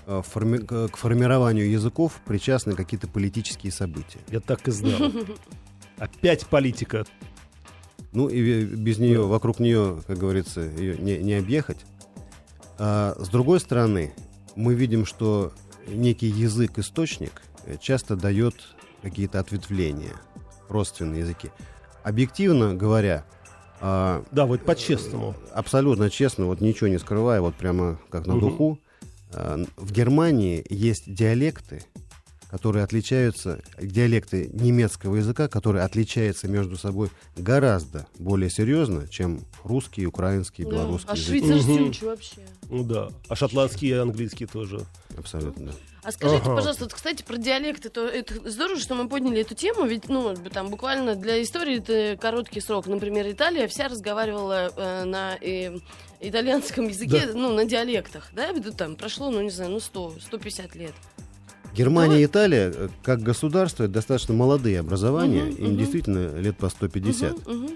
а, 0.06 0.22
форми- 0.22 0.64
к 0.88 0.96
формированию 0.96 1.70
языков 1.70 2.20
причастны 2.24 2.74
какие-то 2.74 3.06
политические 3.06 3.72
события. 3.72 4.20
Я 4.30 4.40
так 4.40 4.66
и 4.66 4.70
знал. 4.70 5.12
Опять 5.98 6.46
политика. 6.46 7.04
Ну 8.12 8.28
и 8.28 8.64
без 8.64 8.98
нее, 8.98 9.26
вокруг 9.26 9.60
нее, 9.60 10.02
как 10.06 10.16
говорится, 10.18 10.62
ее 10.62 10.96
не, 10.96 11.18
не 11.18 11.34
объехать. 11.34 11.78
А, 12.82 13.14
с 13.18 13.28
другой 13.28 13.60
стороны, 13.60 14.14
мы 14.56 14.72
видим, 14.72 15.04
что 15.04 15.52
некий 15.86 16.28
язык-источник 16.28 17.42
э, 17.66 17.76
часто 17.78 18.16
дает 18.16 18.54
какие-то 19.02 19.38
ответвления, 19.38 20.14
родственные 20.70 21.20
языки. 21.20 21.50
Объективно 22.02 22.74
говоря, 22.74 23.26
а, 23.82 24.24
Да, 24.32 24.46
вот 24.46 24.64
по-честному. 24.64 25.34
абсолютно 25.52 26.08
честно, 26.08 26.46
вот 26.46 26.62
ничего 26.62 26.88
не 26.88 26.98
скрывая, 26.98 27.42
вот 27.42 27.54
прямо 27.54 27.98
как 28.08 28.26
на 28.26 28.34
Мгм. 28.34 28.40
духу, 28.40 28.80
а, 29.34 29.62
в 29.76 29.92
Германии 29.92 30.64
есть 30.70 31.12
диалекты, 31.12 31.82
которые 32.50 32.84
отличаются, 32.84 33.60
диалекты 33.80 34.50
немецкого 34.52 35.16
языка, 35.16 35.48
которые 35.48 35.84
отличаются 35.84 36.48
между 36.48 36.76
собой 36.76 37.10
гораздо 37.36 38.06
более 38.18 38.50
серьезно, 38.50 39.06
чем 39.08 39.40
русский, 39.64 40.06
украинский, 40.06 40.64
Да. 40.64 40.70
белорусский 40.70 41.08
А 41.10 41.16
языки. 41.16 41.28
швейцарский 41.40 41.88
учу 41.88 42.06
вообще. 42.06 42.40
Ну 42.68 42.84
да. 42.84 43.10
А 43.28 43.36
шотландский 43.36 43.88
и 43.88 43.92
английский 43.92 44.46
тоже. 44.46 44.80
Абсолютно, 45.16 45.66
да. 45.66 45.72
А 46.02 46.12
скажите, 46.12 46.40
Ага. 46.42 46.56
пожалуйста, 46.56 46.84
вот, 46.84 46.94
кстати, 46.94 47.22
про 47.22 47.36
диалекты, 47.36 47.90
то 47.90 48.06
это 48.08 48.48
здорово, 48.50 48.80
что 48.80 48.94
мы 48.94 49.06
подняли 49.06 49.42
эту 49.42 49.54
тему, 49.54 49.84
ведь, 49.84 50.08
ну, 50.08 50.34
там 50.50 50.70
буквально 50.70 51.14
для 51.14 51.42
истории 51.42 51.76
это 51.78 52.18
короткий 52.18 52.60
срок. 52.60 52.86
Например, 52.86 53.30
Италия 53.30 53.68
вся 53.68 53.86
разговаривала 53.88 54.72
э, 54.74 55.04
на 55.04 55.36
э, 55.42 55.76
итальянском 56.20 56.88
языке, 56.88 57.26
Да. 57.26 57.32
ну, 57.34 57.52
на 57.52 57.66
диалектах, 57.66 58.30
да, 58.32 58.48
там 58.76 58.96
прошло, 58.96 59.30
ну, 59.30 59.42
не 59.42 59.50
знаю, 59.50 59.72
ну, 59.72 59.80
100, 59.80 60.14
150 60.22 60.74
лет. 60.74 60.94
Германия 61.74 62.14
Ну, 62.14 62.20
и 62.20 62.24
Италия, 62.26 62.72
э, 62.74 62.88
как 63.02 63.20
государство, 63.22 63.84
это 63.84 63.92
достаточно 63.94 64.34
молодые 64.34 64.80
образования, 64.80 65.44
Мгм, 65.44 65.56
им 65.56 65.66
мгм. 65.68 65.76
действительно 65.78 66.36
лет 66.38 66.56
по 66.56 66.68
150. 66.68 67.46
Мгм, 67.46 67.56
мгм. 67.64 67.70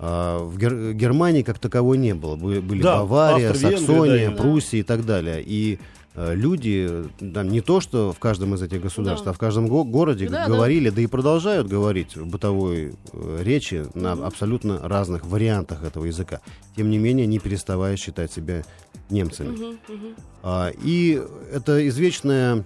А 0.00 0.38
в 0.44 0.56
Гер- 0.58 0.92
Германии 0.92 1.42
как 1.42 1.58
таковой 1.58 1.98
не 1.98 2.14
было. 2.14 2.36
Бы- 2.36 2.60
Были 2.60 2.82
Да, 2.82 2.98
Бавария, 3.00 3.52
Саксония, 3.54 4.28
да, 4.28 4.34
и- 4.34 4.36
Пруссия 4.36 4.80
и 4.80 4.82
так 4.84 5.04
далее. 5.04 5.42
И 5.44 5.78
э, 6.20 6.34
люди, 6.34 6.90
там, 7.32 7.48
не 7.48 7.60
то 7.60 7.80
что 7.80 8.12
в 8.12 8.18
каждом 8.18 8.52
из 8.54 8.62
этих 8.62 8.80
государств, 8.82 9.24
Да. 9.24 9.30
а 9.30 9.34
в 9.34 9.38
каждом 9.38 9.68
го- 9.68 9.84
городе 9.84 10.28
Да, 10.28 10.46
да. 10.48 10.52
говорили, 10.52 10.90
да. 10.90 11.00
и 11.00 11.06
продолжают 11.06 11.68
говорить 11.68 12.16
в 12.16 12.26
бытовой 12.26 12.94
э, 13.12 13.42
речи 13.44 13.86
на 13.94 14.16
Мгм. 14.16 14.24
абсолютно 14.24 14.80
разных 14.82 15.24
вариантах 15.26 15.84
этого 15.84 16.06
языка. 16.06 16.40
Тем 16.76 16.90
не 16.90 16.98
менее, 16.98 17.26
не 17.26 17.38
переставая 17.38 17.96
считать 17.96 18.32
себя 18.32 18.64
немцами. 19.10 19.50
Мгм, 19.50 19.66
мгм. 19.88 20.14
А, 20.42 20.70
И 20.82 21.22
это 21.52 21.86
извечная 21.88 22.64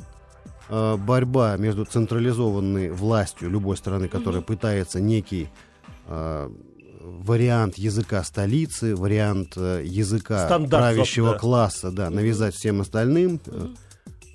а, 0.74 0.96
борьба 0.96 1.58
между 1.58 1.84
централизованной 1.84 2.90
властью 2.90 3.50
любой 3.50 3.76
страны, 3.76 4.08
которая 4.08 4.40
Мгм. 4.40 4.46
пытается 4.46 5.00
некий 5.02 5.50
а, 6.06 6.50
вариант 7.02 7.76
языка 7.76 8.24
столицы, 8.24 8.96
вариант 8.96 9.52
э, 9.56 9.82
языка 9.84 10.46
Стандарт, 10.46 10.94
правящего 10.94 11.32
да. 11.32 11.38
класса, 11.38 11.90
да, 11.90 12.08
навязать 12.08 12.54
всем 12.54 12.80
остальным, 12.80 13.38
э, 13.44 13.66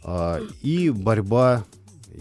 а, 0.04 0.40
и 0.62 0.92
борьба 0.92 1.64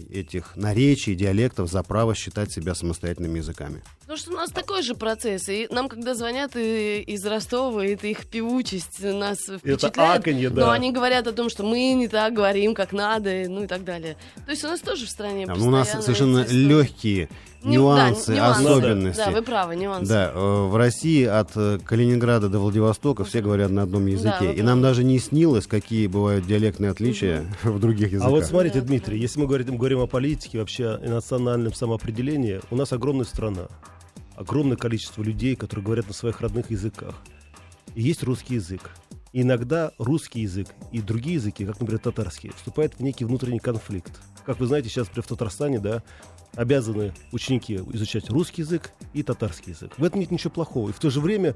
этих 0.09 0.55
наречий, 0.55 1.15
диалектов 1.15 1.69
за 1.69 1.83
право 1.83 2.15
считать 2.15 2.51
себя 2.51 2.75
самостоятельными 2.75 3.37
языками. 3.39 3.81
Потому 4.01 4.17
что 4.17 4.31
у 4.31 4.35
нас 4.35 4.51
такой 4.51 4.81
же 4.83 4.95
процесс. 4.95 5.49
И 5.49 5.67
нам, 5.69 5.89
когда 5.89 6.15
звонят 6.15 6.55
и- 6.55 7.01
из 7.01 7.25
Ростова, 7.25 7.85
это 7.85 8.07
их 8.07 8.25
певучесть 8.27 8.99
нас 9.01 9.39
впечатляет. 9.39 10.21
аканье, 10.21 10.49
да. 10.49 10.65
Но 10.65 10.71
они 10.71 10.91
говорят 10.91 11.27
о 11.27 11.33
том, 11.33 11.49
что 11.49 11.63
мы 11.63 11.93
не 11.93 12.07
так 12.07 12.33
говорим, 12.33 12.73
как 12.73 12.93
надо, 12.93 13.43
и- 13.43 13.47
ну 13.47 13.63
и 13.63 13.67
так 13.67 13.83
далее. 13.83 14.17
То 14.45 14.51
есть 14.51 14.63
у 14.63 14.67
нас 14.67 14.79
тоже 14.79 15.05
в 15.05 15.09
стране 15.09 15.45
А, 15.47 15.55
ну, 15.55 15.67
у 15.67 15.71
нас 15.71 15.91
совершенно 15.91 16.45
легкие 16.49 17.29
нюансы, 17.71 18.35
да, 18.35 18.35
нюансы. 18.35 18.61
особенности. 18.61 19.17
Да, 19.25 19.31
вы 19.31 19.41
правы, 19.41 19.75
нюансы. 19.75 20.09
Да, 20.09 20.31
э, 20.33 20.67
в 20.67 20.75
России 20.75 21.23
от 21.25 21.51
э, 21.55 21.79
Калининграда 21.83 22.49
до 22.49 22.59
Владивостока 22.59 23.23
все 23.23 23.41
говорят 23.41 23.71
на 23.71 23.83
одном 23.83 24.05
языке. 24.05 24.35
вы 24.39 24.53
и 24.53 24.61
нам 24.61 24.81
даже 24.81 25.03
не 25.03 25.19
снилось, 25.19 25.67
какие 25.67 26.07
бывают 26.07 26.45
диалектные 26.45 26.91
отличия 26.91 27.45
в 27.63 27.79
других 27.79 28.11
языках. 28.11 28.27
А 28.27 28.31
вот 28.31 28.45
смотрите, 28.45 28.81
Да, 28.81 28.87
Дмитрий, 28.87 29.17
да. 29.17 29.21
если 29.21 29.39
мы 29.39 29.47
говорим, 29.47 29.77
говорим 29.77 29.99
о 29.99 30.07
политике, 30.07 30.59
вообще 30.59 30.99
и 31.03 31.07
национальном 31.07 31.73
самоопределении, 31.73 32.61
у 32.71 32.75
нас 32.75 32.93
огромная 32.93 33.25
страна. 33.25 33.67
Огромное 34.35 34.77
количество 34.77 35.23
людей, 35.23 35.55
которые 35.55 35.83
говорят 35.83 36.07
на 36.07 36.13
своих 36.13 36.41
родных 36.41 36.69
языках. 36.69 37.15
И 37.95 38.01
есть 38.03 38.23
русский 38.23 38.55
язык. 38.55 38.91
И 39.37 39.43
иногда 39.43 39.91
русский 39.99 40.39
язык 40.41 40.67
и 40.91 40.99
другие 40.99 41.35
языки, 41.35 41.63
как, 41.63 41.79
например, 41.79 42.01
татарский, 42.01 42.51
вступают 42.55 42.95
в 42.95 43.01
некий 43.01 43.23
внутренний 43.23 43.59
конфликт. 43.59 44.19
Как 44.43 44.59
вы 44.59 44.65
знаете, 44.65 44.89
сейчас 44.89 45.05
например, 45.05 45.25
в 45.25 45.27
Татарстане, 45.27 45.79
да, 45.79 46.01
обязаны 46.55 47.13
ученики 47.31 47.75
изучать 47.93 48.31
русский 48.31 48.63
язык 48.63 48.89
и 49.13 49.21
татарский 49.21 49.73
язык. 49.73 49.93
В 49.99 50.03
этом 50.03 50.21
нет 50.21 50.31
ничего 50.31 50.49
плохого. 50.49 50.89
И 50.89 50.91
в 50.91 50.97
то 50.97 51.11
же 51.11 51.21
время 51.21 51.53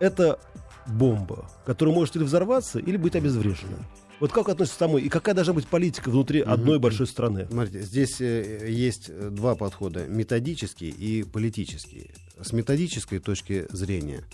это 0.00 0.40
бомба, 0.88 1.48
которая 1.64 1.94
может 1.94 2.16
или 2.16 2.24
взорваться, 2.24 2.80
или 2.80 2.96
быть 2.96 3.14
обезврежена. 3.14 3.78
Вот 4.18 4.32
как 4.32 4.48
относится 4.48 4.76
к 4.76 4.80
тому, 4.80 4.98
и 4.98 5.08
какая 5.08 5.36
должна 5.36 5.52
быть 5.52 5.68
политика 5.68 6.08
внутри 6.08 6.40
одной 6.40 6.80
большой 6.80 7.06
страны? 7.06 7.46
Смотрите, 7.48 7.82
здесь 7.82 8.20
э, 8.20 8.68
есть 8.68 9.16
два 9.32 9.54
подхода, 9.54 10.08
методический 10.08 10.90
и 10.90 11.22
политический. 11.22 12.10
С 12.42 12.52
методической 12.52 13.20
точки 13.20 13.66
зрения 13.70 14.24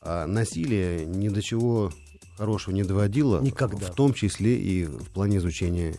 а, 0.00 0.26
насилие 0.26 1.04
ни 1.06 1.28
до 1.28 1.42
чего 1.42 1.92
хорошего 2.36 2.74
не 2.74 2.82
доводило, 2.82 3.40
Никогда. 3.40 3.86
в 3.86 3.94
том 3.94 4.12
числе 4.12 4.56
и 4.56 4.84
в 4.84 5.10
плане 5.10 5.38
изучения 5.38 5.94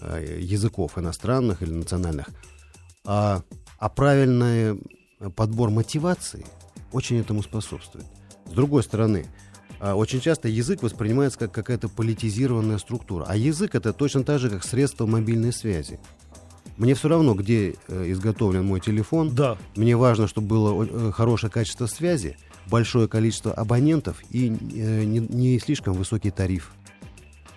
а, 0.00 0.20
языков 0.20 0.98
иностранных 0.98 1.62
или 1.62 1.72
национальных. 1.72 2.28
А, 3.04 3.42
а 3.78 3.88
правильный 3.88 4.80
подбор 5.34 5.70
мотивации 5.70 6.44
очень 6.92 7.18
этому 7.18 7.42
способствует. 7.42 8.06
С 8.46 8.52
другой 8.52 8.82
стороны, 8.82 9.26
а, 9.80 9.94
очень 9.94 10.20
часто 10.20 10.48
язык 10.48 10.82
воспринимается 10.82 11.38
как 11.38 11.52
какая-то 11.52 11.88
политизированная 11.88 12.78
структура. 12.78 13.24
А 13.28 13.36
язык 13.36 13.74
это 13.74 13.92
точно 13.92 14.24
так 14.24 14.38
же, 14.38 14.50
как 14.50 14.64
средство 14.64 15.06
мобильной 15.06 15.52
связи. 15.52 15.98
Мне 16.76 16.94
все 16.94 17.08
равно, 17.08 17.34
где 17.34 17.74
э, 17.88 18.10
изготовлен 18.10 18.66
мой 18.66 18.80
телефон. 18.80 19.34
Да, 19.34 19.56
Мне 19.76 19.96
важно, 19.96 20.28
чтобы 20.28 20.48
было 20.48 20.84
э, 20.84 21.12
хорошее 21.12 21.50
качество 21.50 21.86
связи, 21.86 22.36
большое 22.70 23.08
количество 23.08 23.52
абонентов 23.52 24.22
и 24.30 24.48
э, 24.48 25.04
не, 25.04 25.20
не 25.20 25.58
слишком 25.58 25.94
высокий 25.94 26.30
тариф. 26.30 26.72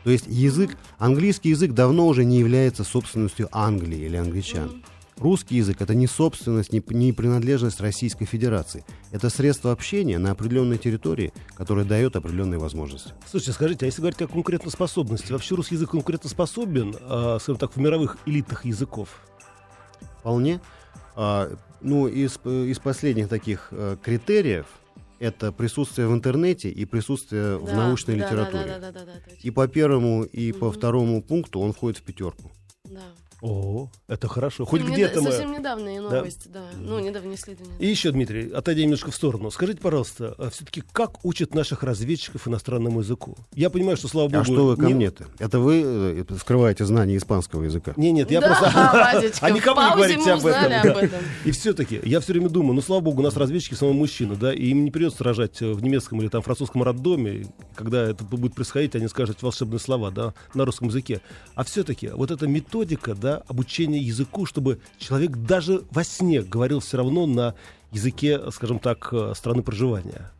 То 0.03 0.11
есть 0.11 0.25
язык, 0.27 0.77
английский 0.97 1.49
язык 1.49 1.73
давно 1.73 2.07
уже 2.07 2.23
не 2.23 2.39
является 2.39 2.83
собственностью 2.83 3.49
Англии 3.51 3.99
или 3.99 4.15
англичан. 4.15 4.83
Русский 5.17 5.57
язык 5.57 5.81
это 5.81 5.93
не 5.95 6.07
собственность, 6.07 6.71
не, 6.71 6.81
не 6.89 7.11
принадлежность 7.11 7.81
Российской 7.81 8.25
Федерации. 8.25 8.85
Это 9.11 9.29
средство 9.29 9.73
общения 9.73 10.17
на 10.17 10.31
определенной 10.31 10.77
территории, 10.77 11.33
которое 11.55 11.85
дает 11.85 12.15
определенные 12.15 12.57
возможности. 12.57 13.13
Слушайте, 13.29 13.51
скажите, 13.51 13.85
а 13.85 13.87
если 13.87 13.99
говорить 13.99 14.21
о 14.21 14.27
конкурентоспособности, 14.27 15.33
вообще 15.33 15.55
русский 15.55 15.75
язык 15.75 15.91
конкурентоспособен, 15.91 16.95
а, 17.01 17.37
скажем 17.41 17.59
так, 17.59 17.75
в 17.75 17.77
мировых 17.77 18.17
элитных 18.25 18.63
языков? 18.63 19.09
Вполне. 20.21 20.61
А, 21.15 21.53
ну, 21.81 22.07
из, 22.07 22.39
из 22.45 22.79
последних 22.79 23.27
таких 23.27 23.67
э, 23.71 23.97
критериев 24.01 24.67
это 25.19 25.51
присутствие 25.51 26.07
в 26.07 26.13
интернете 26.13 26.69
и 26.69 26.85
присутствие 26.85 27.57
в 27.57 27.65
Да, 27.65 27.75
научной 27.75 28.17
да, 28.17 28.25
литературе. 28.25 28.65
Да, 28.65 28.79
да, 28.79 28.91
да, 28.91 28.99
да, 28.99 29.05
да, 29.05 29.19
точно. 29.19 29.47
И 29.47 29.51
по 29.51 29.67
первому, 29.67 30.23
и 30.23 30.51
по 30.51 30.67
Мгм. 30.67 30.73
второму 30.73 31.21
пункту 31.21 31.59
он 31.59 31.73
входит 31.73 31.99
в 31.99 32.03
пятерку. 32.03 32.51
Да. 33.41 33.47
О, 33.47 33.89
это 34.07 34.27
хорошо. 34.27 34.65
Хоть 34.65 34.81
Совсем 34.81 34.95
где-то 34.95 35.19
неда- 35.19 35.23
мы... 35.25 35.31
Совсем 35.31 35.51
недавние 35.53 36.01
новости, 36.01 36.47
да. 36.47 36.61
Ну, 36.77 36.99
недавнее 36.99 37.35
исследование. 37.35 37.77
И 37.79 37.87
еще, 37.87 38.11
Дмитрий, 38.11 38.51
отойдя 38.51 38.83
немножко 38.83 39.11
в 39.11 39.15
сторону, 39.15 39.49
скажите, 39.51 39.79
пожалуйста, 39.79 40.35
все-таки 40.51 40.83
как 40.91 41.23
учат 41.25 41.53
наших 41.55 41.83
разведчиков 41.83 42.47
иностранному 42.47 42.99
языку? 42.99 43.37
Я 43.55 43.69
понимаю, 43.69 43.97
что, 43.97 44.07
слава 44.07 44.27
богу... 44.27 44.41
А 44.41 44.43
что 44.43 44.65
вы 44.65 44.75
ко 44.77 44.85
не- 44.85 44.93
мне-то? 44.93 45.25
Это 45.39 45.59
вы 45.59 45.81
э, 45.85 46.23
скрываете 46.39 46.85
знание 46.85 47.17
испанского 47.17 47.63
языка? 47.63 47.93
Не, 47.95 48.11
нет, 48.11 48.29
я 48.31 48.41
да, 48.41 48.47
просто... 48.47 48.65
Вадечка, 49.13 49.45
А 49.45 49.49
никому 49.51 49.81
не 49.81 49.91
говорите 49.91 50.31
об 50.31 50.45
этом. 50.45 50.69
да. 50.69 50.81
об 50.81 50.97
этом. 50.97 51.19
И 51.45 51.51
все-таки, 51.51 52.01
я 52.03 52.19
все 52.19 52.33
время 52.33 52.49
думаю, 52.49 52.73
ну, 52.73 52.81
слава 52.81 53.01
богу, 53.01 53.21
у 53.21 53.23
нас 53.23 53.37
разведчики 53.37 53.73
самые 53.73 53.95
мужчины, 53.95 54.35
да, 54.35 54.53
и 54.53 54.65
им 54.67 54.83
не 54.83 54.91
придется 54.91 55.23
рожать 55.23 55.61
э, 55.61 55.71
в 55.71 55.81
немецком 55.83 56.21
или 56.21 56.27
там 56.27 56.41
французском 56.41 56.83
роддоме, 56.83 57.47
когда 57.75 58.03
это 58.09 58.23
будет 58.23 58.53
происходить, 58.55 58.95
они 58.95 59.07
скажут 59.07 59.41
волшебные 59.41 59.79
слова, 59.79 60.11
да, 60.11 60.33
на 60.53 60.65
русском 60.65 60.89
языке. 60.89 61.21
А 61.55 61.63
все-таки 61.63 62.09
вот 62.09 62.31
эта 62.31 62.47
методика, 62.47 63.15
да, 63.15 63.28
обучения 63.37 63.99
языку, 63.99 64.45
чтобы 64.45 64.79
человек 64.97 65.31
даже 65.37 65.83
во 65.91 66.03
сне 66.03 66.41
говорил 66.41 66.79
все 66.79 66.97
равно 66.97 67.25
на 67.25 67.55
языке, 67.91 68.39
скажем 68.51 68.79
так, 68.79 69.09
э, 69.11 69.33
страны 69.35 69.61
проживания. 69.63 70.31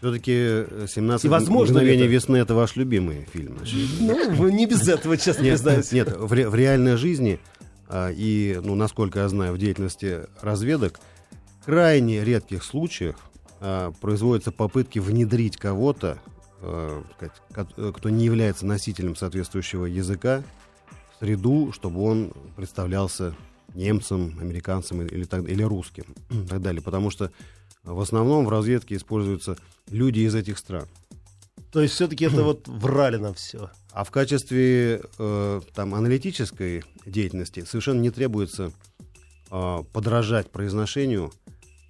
Все-таки 0.00 0.64
17 0.88 1.24
И 1.26 1.28
возможно 1.28 1.74
мгновений 1.74 2.04
это? 2.04 2.12
весны 2.12 2.36
это 2.38 2.54
ваш 2.54 2.74
любимый 2.76 3.26
фильм. 3.30 3.58
Ну, 4.00 4.48
не 4.48 4.66
без 4.66 4.88
этого, 4.88 5.16
честно 5.18 5.44
признаюсь. 5.44 5.92
нет 5.92 6.16
в, 6.16 6.32
ре- 6.32 6.48
в 6.48 6.54
реальной 6.54 6.96
жизни 6.96 7.38
а, 7.86 8.10
и, 8.10 8.58
ну, 8.64 8.74
насколько 8.76 9.18
я 9.20 9.28
знаю, 9.28 9.52
в 9.52 9.58
деятельности 9.58 10.20
разведок, 10.40 10.98
в 11.60 11.66
крайне 11.66 12.24
редких 12.24 12.64
случаях 12.64 13.16
а, 13.60 13.92
производятся 14.00 14.52
попытки 14.52 14.98
внедрить 14.98 15.58
кого-то, 15.58 16.18
ко- 16.62 17.92
кто 17.92 18.08
не 18.08 18.24
является 18.24 18.64
носителем 18.66 19.16
соответствующего 19.16 19.84
языка, 19.86 20.42
среду, 21.20 21.72
чтобы 21.72 22.02
он 22.02 22.32
представлялся 22.56 23.34
немцем, 23.74 24.36
американцем 24.40 25.02
или, 25.02 25.24
так- 25.24 25.48
или 25.48 25.62
русским 25.62 26.04
и 26.30 26.46
так 26.46 26.60
далее. 26.62 26.82
Потому 26.82 27.10
что 27.10 27.30
в 27.84 28.00
основном 28.00 28.46
в 28.46 28.48
разведке 28.48 28.96
используются 28.96 29.56
люди 29.90 30.20
из 30.20 30.34
этих 30.34 30.58
стран. 30.58 30.86
То 31.72 31.80
есть 31.80 31.94
все-таки 31.94 32.24
это 32.24 32.42
вот 32.42 32.66
врали 32.66 33.16
нам 33.16 33.34
все. 33.34 33.70
А 33.92 34.04
в 34.04 34.10
качестве 34.10 35.02
э, 35.18 35.60
там, 35.74 35.94
аналитической 35.94 36.84
деятельности 37.06 37.64
совершенно 37.64 38.00
не 38.00 38.10
требуется 38.10 38.72
э, 39.50 39.78
подражать 39.92 40.50
произношению 40.50 41.32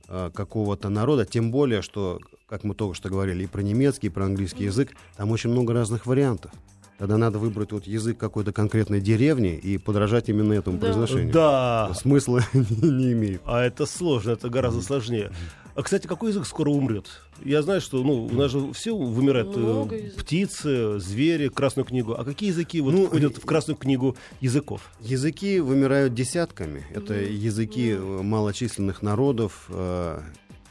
э, 0.09 0.31
какого-то 0.35 0.89
народа, 0.89 1.27
тем 1.27 1.51
более, 1.51 1.83
что, 1.83 2.21
как 2.47 2.65
мы 2.65 2.75
только 2.75 2.95
что 2.95 3.11
говорили, 3.11 3.45
и 3.45 3.47
про 3.47 3.61
немецкий, 3.61 4.07
и 4.07 4.11
про 4.11 4.25
английский 4.25 4.65
язык, 4.65 4.93
там 5.17 5.31
очень 5.31 5.51
много 5.51 5.75
разных 5.75 6.07
вариантов. 6.07 6.53
Тогда 7.01 7.17
надо 7.17 7.39
выбрать 7.39 7.73
вот 7.73 7.87
язык 7.87 8.19
какой-то 8.19 8.53
конкретной 8.53 9.01
деревни 9.01 9.55
и 9.57 9.79
подражать 9.79 10.29
именно 10.29 10.53
этому 10.53 10.77
Да. 10.77 10.87
произношению. 10.87 11.33
Да. 11.33 11.93
Смысла 11.95 12.43
не, 12.53 12.91
не 12.91 13.13
имеет. 13.13 13.41
А 13.47 13.63
это 13.65 13.87
сложно, 13.87 14.33
это 14.33 14.51
гораздо 14.51 14.83
сложнее. 14.83 15.33
А, 15.75 15.83
кстати, 15.83 16.07
какой 16.07 16.29
язык 16.31 16.45
скоро 16.45 16.69
умрет? 16.69 17.07
Я 17.43 17.63
знаю, 17.63 17.81
что 17.81 18.03
ну, 18.05 18.27
у 18.27 18.35
нас 18.35 18.51
же 18.53 18.71
все 18.75 18.95
вымирают. 18.95 19.57
э, 19.57 19.59
Много 19.59 19.97
языков. 19.97 20.23
птицы, 20.25 20.99
звери, 20.99 21.49
Красную 21.49 21.87
книгу. 21.87 22.13
А 22.13 22.23
какие 22.23 22.51
языки 22.51 22.83
вот 22.83 22.93
Ну, 22.93 23.07
входят 23.07 23.39
в 23.39 23.47
Красную 23.47 23.79
книгу 23.79 24.15
языков? 24.43 24.83
Языки 25.01 25.59
вымирают 25.61 26.13
десятками. 26.13 26.85
Это 26.95 27.15
языки 27.15 27.93
э, 27.93 27.99
малочисленных 27.99 29.01
народов 29.01 29.69
э, 29.71 30.21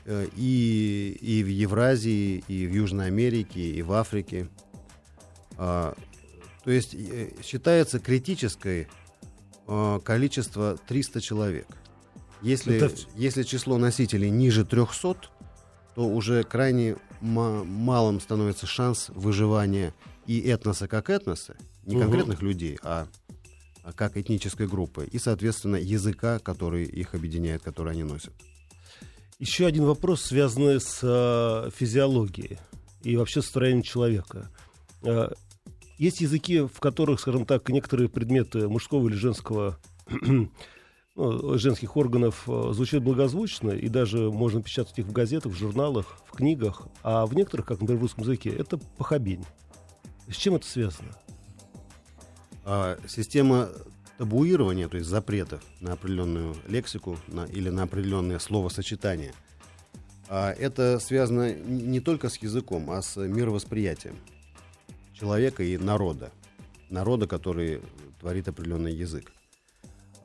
э, 0.05 0.27
и, 0.35 1.17
и 1.21 1.43
в 1.43 1.47
Евразии, 1.47 2.43
и 2.47 2.67
в 2.67 2.71
Южной 2.75 3.07
Америке, 3.07 3.61
и 3.61 3.81
в 3.81 3.93
Африке. 3.93 4.47
А, 5.57 5.95
то 6.63 6.71
есть 6.71 6.93
э, 6.93 7.31
считается 7.43 7.99
критическое 7.99 8.87
э, 9.67 9.99
количество 10.03 10.77
300 10.87 11.21
человек. 11.21 11.67
Если, 12.41 12.75
Это 12.77 12.93
если 13.15 13.43
число 13.43 13.77
носителей 13.77 14.29
ниже 14.29 14.65
300, 14.65 15.15
то 15.95 16.07
уже 16.07 16.43
крайне 16.43 16.95
ма- 17.21 17.63
малым 17.63 18.21
становится 18.21 18.65
шанс 18.65 19.09
выживания 19.09 19.93
и 20.25 20.39
этноса 20.41 20.87
как 20.87 21.09
этноса, 21.09 21.55
не 21.85 21.95
Мгм. 21.95 22.03
конкретных 22.05 22.41
людей, 22.41 22.77
а 22.83 23.07
а 23.81 23.93
как 23.93 24.17
этнической 24.17 24.67
группы, 24.67 25.07
и, 25.09 25.17
соответственно, 25.17 25.77
языка, 25.77 26.37
который 26.39 26.83
их 26.85 27.15
объединяет, 27.15 27.63
который 27.63 27.93
они 27.93 28.03
носят. 28.03 28.33
Еще 29.39 29.65
один 29.65 29.85
вопрос, 29.85 30.21
связанный 30.21 30.79
с 30.79 30.99
э, 31.01 31.71
физиологией 31.75 32.59
и 33.03 33.15
вообще 33.15 33.41
строением 33.41 33.81
человека. 33.81 34.49
Э, 35.01 35.29
есть 35.99 36.21
языки, 36.21 36.61
в 36.61 36.79
которых, 36.79 37.19
скажем 37.19 37.45
так, 37.45 37.67
некоторые 37.69 38.07
предметы 38.07 38.69
мужского 38.69 39.09
или 39.09 39.15
женского 39.15 39.77
ну, 41.15 41.57
женских 41.57 41.97
органов 41.97 42.43
э, 42.47 42.71
звучат 42.71 43.03
благозвучно, 43.03 43.71
и 43.71 43.89
даже 43.89 44.31
можно 44.31 44.63
печатать 44.63 44.97
их 44.97 45.05
в 45.05 45.11
газетах, 45.11 45.51
в 45.51 45.57
журналах, 45.57 46.21
в 46.25 46.31
книгах, 46.31 46.87
а 47.03 47.25
в 47.25 47.35
некоторых, 47.35 47.65
как, 47.67 47.81
например, 47.81 47.99
в 47.99 48.03
русском 48.03 48.23
языке, 48.23 48.49
это 48.49 48.77
похабень. 48.77 49.45
С 50.29 50.37
чем 50.37 50.55
это 50.55 50.65
связано? 50.65 51.09
А 52.63 52.97
система 53.05 53.69
табуирования, 54.17 54.87
то 54.87 54.95
есть 54.95 55.09
запретов 55.09 55.61
на 55.81 55.93
определенную 55.93 56.55
лексику 56.67 57.17
на- 57.27 57.45
или 57.45 57.69
на 57.69 57.83
определенное 57.83 58.39
словосочетание, 58.39 59.33
а 60.29 60.53
это 60.53 60.99
связано 60.99 61.53
не 61.53 61.99
только 61.99 62.29
с 62.29 62.37
языком, 62.37 62.89
а 62.89 63.01
с 63.01 63.17
мировосприятием 63.17 64.15
человека 65.19 65.63
и 65.63 65.77
народа. 65.77 66.31
Народа, 66.89 67.27
который 67.27 67.81
творит 68.19 68.47
определенный 68.47 68.93
язык. 68.93 69.31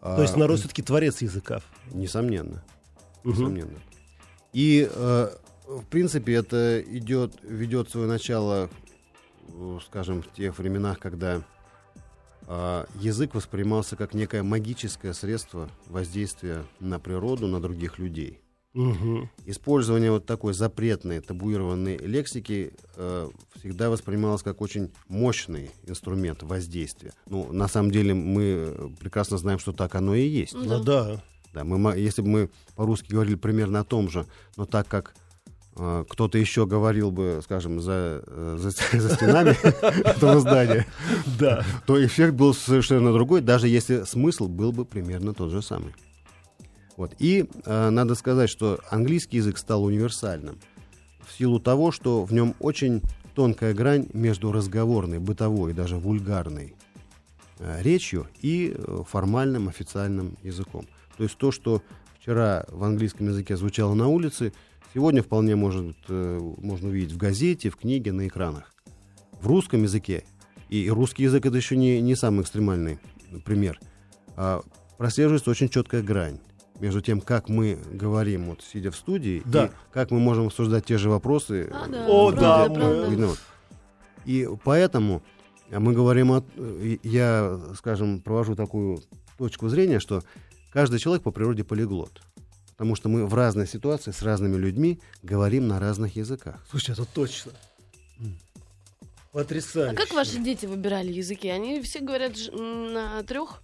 То 0.01 0.23
есть 0.23 0.37
народ 0.37 0.59
все-таки 0.59 0.83
творец 0.83 1.23
языка. 1.23 1.63
Несомненно. 1.91 2.63
Мгм. 3.25 3.33
Несомненно. 3.33 3.79
И, 4.53 4.89
э, 4.91 5.31
в 5.67 5.85
принципе, 5.87 6.35
это 6.35 6.81
идет, 6.81 7.37
ведет 7.43 7.91
свое 7.91 8.07
начало, 8.07 8.69
э, 9.49 9.79
скажем, 9.87 10.23
в 10.23 10.31
тех 10.33 10.59
временах, 10.59 10.99
когда 10.99 11.43
э, 12.47 12.85
язык 13.01 13.35
воспринимался 13.35 13.97
как 13.97 14.13
некое 14.13 14.43
магическое 14.43 15.15
средство 15.15 15.71
воздействия 15.87 16.65
на 16.81 17.01
природу, 17.01 17.47
на 17.47 17.61
других 17.61 17.99
людей. 17.99 18.44
Мгм. 18.75 19.31
Использование 19.47 20.11
вот 20.11 20.27
такой 20.27 20.53
запретной, 20.53 21.21
табуированной 21.21 21.97
лексики 21.99 22.73
э, 22.97 23.29
всегда 23.59 23.89
воспринималось 23.89 24.43
как 24.43 24.61
очень 24.61 24.91
мощный 25.09 25.71
инструмент 25.87 26.43
воздействия. 26.43 27.13
Ну, 27.27 27.53
на 27.53 27.69
самом 27.69 27.93
деле, 27.93 28.15
мы 28.15 28.93
прекрасно 29.01 29.39
знаем, 29.39 29.61
что 29.61 29.73
так 29.73 29.95
оно 29.95 30.15
и 30.15 30.27
есть. 30.27 30.55
Ну 30.55 30.65
Ну 30.65 30.83
да. 30.83 31.23
Да, 31.53 31.63
мы, 31.63 31.97
если 31.97 32.21
бы 32.23 32.29
мы 32.29 32.51
по-русски 32.75 33.13
говорили 33.13 33.37
примерно 33.37 33.81
о 33.81 33.85
том 33.85 34.11
же, 34.11 34.27
но 34.57 34.65
так 34.67 34.89
как 34.89 35.15
э, 35.77 36.05
кто-то 36.09 36.37
еще 36.37 36.67
говорил 36.67 37.13
бы, 37.13 37.41
скажем, 37.45 37.81
за, 37.81 38.25
э, 38.27 38.57
за, 38.59 38.71
за 39.01 39.15
стенами 39.15 39.57
этого 40.05 40.41
здания, 40.41 40.85
Да. 41.39 41.65
то 41.87 42.05
эффект 42.05 42.35
был 42.35 42.55
совершенно 42.55 43.13
другой, 43.13 43.41
даже 43.41 43.69
если 43.69 44.03
смысл 44.03 44.49
был 44.49 44.73
бы 44.73 44.85
примерно 44.85 45.33
тот 45.33 45.53
же 45.53 45.63
самый. 45.63 45.95
Вот. 46.97 47.15
И 47.19 47.49
э, 47.65 47.91
надо 47.91 48.15
сказать, 48.15 48.51
что 48.51 48.79
английский 48.91 49.39
язык 49.39 49.59
стал 49.59 49.85
универсальным 49.85 50.59
в 51.27 51.33
силу 51.33 51.59
того, 51.59 51.91
что 51.91 52.25
в 52.25 52.33
нем 52.33 52.55
очень 52.61 53.03
тонкая 53.35 53.75
грань 53.75 54.07
между 54.13 54.53
разговорной, 54.53 55.19
бытовой 55.19 55.73
даже 55.73 55.97
вульгарной 55.97 56.75
э, 57.59 57.83
речью 57.83 58.29
и 58.41 58.75
э, 58.77 59.03
формальным 59.09 59.69
официальным 59.69 60.37
языком. 60.43 60.87
То 61.17 61.25
есть 61.25 61.37
то, 61.37 61.51
что 61.51 61.83
вчера 62.19 62.65
в 62.69 62.85
английском 62.85 63.29
языке 63.29 63.57
звучало 63.57 63.95
на 63.95 64.09
улице, 64.09 64.53
сегодня 64.93 65.23
вполне 65.23 65.57
может, 65.57 65.97
э, 66.09 66.41
можно 66.59 66.89
увидеть 66.89 67.13
в 67.13 67.17
газете, 67.17 67.71
в 67.71 67.77
книге, 67.77 68.13
на 68.13 68.29
экранах. 68.29 68.73
В 69.41 69.47
русском 69.47 69.83
языке, 69.83 70.25
и 70.69 70.89
русский 70.89 71.25
язык 71.25 71.45
это 71.45 71.57
еще 71.57 71.77
не, 71.77 72.01
не 72.01 72.15
самый 72.15 72.43
экстремальный 72.43 72.99
пример, 73.45 73.79
а 74.37 74.63
прослеживается 74.97 75.51
очень 75.51 75.69
четкая 75.69 76.03
грань 76.03 76.39
между 76.81 77.01
тем, 77.01 77.21
как 77.21 77.49
мы 77.49 77.79
говорим, 77.93 78.47
вот 78.51 78.63
сидя 78.63 78.91
в 78.91 78.97
студии, 78.97 79.43
Да. 79.45 79.67
и 79.67 79.71
как 79.93 80.11
мы 80.11 80.19
можем 80.19 80.47
обсуждать 80.47 80.85
те 80.85 80.99
же 80.99 81.09
вопросы. 81.11 81.71
А, 81.73 81.87
да, 81.89 82.07
О, 82.09 82.33
да, 82.33 82.65
правда, 82.67 82.75
правда. 83.07 83.27
вот. 83.29 83.39
И 84.25 84.49
поэтому 84.65 85.23
мы 85.71 85.93
говорим 85.93 86.33
о... 86.33 86.45
э, 86.57 86.97
Я, 87.03 87.61
скажем, 87.77 88.21
провожу 88.21 88.55
такую 88.57 89.01
точку 89.39 89.69
зрения, 89.69 90.01
что 90.01 90.23
каждый 90.73 90.99
человек 90.99 91.23
по 91.23 91.31
природе 91.31 91.63
полиглот. 91.65 92.21
Потому 92.73 92.97
что 92.97 93.09
мы 93.09 93.25
в 93.27 93.35
разной 93.35 93.69
ситуации 93.69 94.11
с 94.11 94.23
разными 94.23 94.57
людьми 94.57 95.01
говорим 95.23 95.69
на 95.69 95.79
разных 95.79 96.17
языках. 96.17 96.65
Слушай, 96.69 96.91
это 96.93 97.05
точно. 97.05 97.53
Потрясающе. 99.33 99.93
А 99.93 99.95
как 99.97 100.13
ваши 100.13 100.39
дети 100.39 100.67
выбирали 100.67 101.13
языки? 101.13 101.49
Они 101.49 101.81
все 101.83 102.01
говорят 102.01 102.33
на 102.53 103.23
трех? 103.25 103.63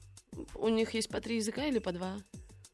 У 0.55 0.69
них 0.69 0.95
есть 0.95 1.09
по 1.09 1.21
три 1.21 1.37
языка 1.37 1.65
или 1.67 1.79
по 1.79 1.93
два? 1.93 2.17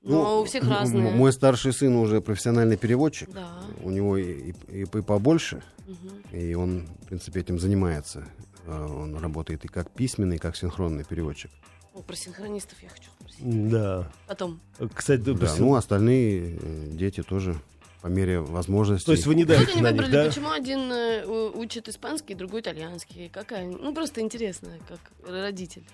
Но 0.06 0.40
у 0.42 0.44
всех 0.44 0.68
разные. 0.68 1.10
Мой 1.12 1.32
старший 1.32 1.72
сын 1.72 1.94
уже 1.96 2.20
профессиональный 2.20 2.76
переводчик. 2.76 3.30
Да. 3.32 3.48
У 3.82 3.90
него 3.90 4.16
и, 4.16 4.52
и- 4.68 4.82
и 4.82 4.84
побольше, 4.84 5.62
Мгм. 5.86 6.38
и 6.40 6.54
он, 6.54 6.86
в 7.02 7.06
принципе, 7.06 7.40
этим 7.40 7.58
занимается. 7.58 8.24
А, 8.66 8.86
Он 8.86 9.16
работает 9.18 9.64
и 9.64 9.68
как 9.68 9.90
письменный, 9.90 10.36
и 10.36 10.38
как 10.38 10.56
синхронный 10.56 11.04
переводчик. 11.04 11.50
О, 11.94 12.02
про 12.02 12.14
синхронистов 12.16 12.76
я 12.82 12.88
хочу 12.88 13.10
спросить. 13.18 13.68
Да. 13.70 14.10
Потом. 14.26 14.60
Кстати, 14.94 15.20
Да, 15.20 15.32
допустим, 15.32 15.66
ну, 15.66 15.74
остальные 15.76 16.58
э, 16.60 16.86
дети 16.90 17.22
тоже 17.22 17.56
по 18.02 18.08
мере 18.08 18.40
возможностей. 18.40 19.06
то 19.06 19.12
есть 19.12 19.26
вы 19.26 19.34
не 19.34 19.44
Как 19.44 19.56
даете 19.56 19.72
они 19.72 19.82
на 19.82 19.92
них, 19.92 20.02
выбрали, 20.02 20.12
да? 20.24 20.28
почему 20.28 20.50
один 20.50 20.80
э, 20.92 21.24
учит 21.54 21.88
испанский, 21.88 22.34
другой 22.34 22.60
итальянский? 22.60 23.28
Какая? 23.32 23.66
Ну, 23.66 23.94
просто 23.94 24.20
интересно, 24.20 24.70
как 24.88 25.00
родитель. 25.28 25.84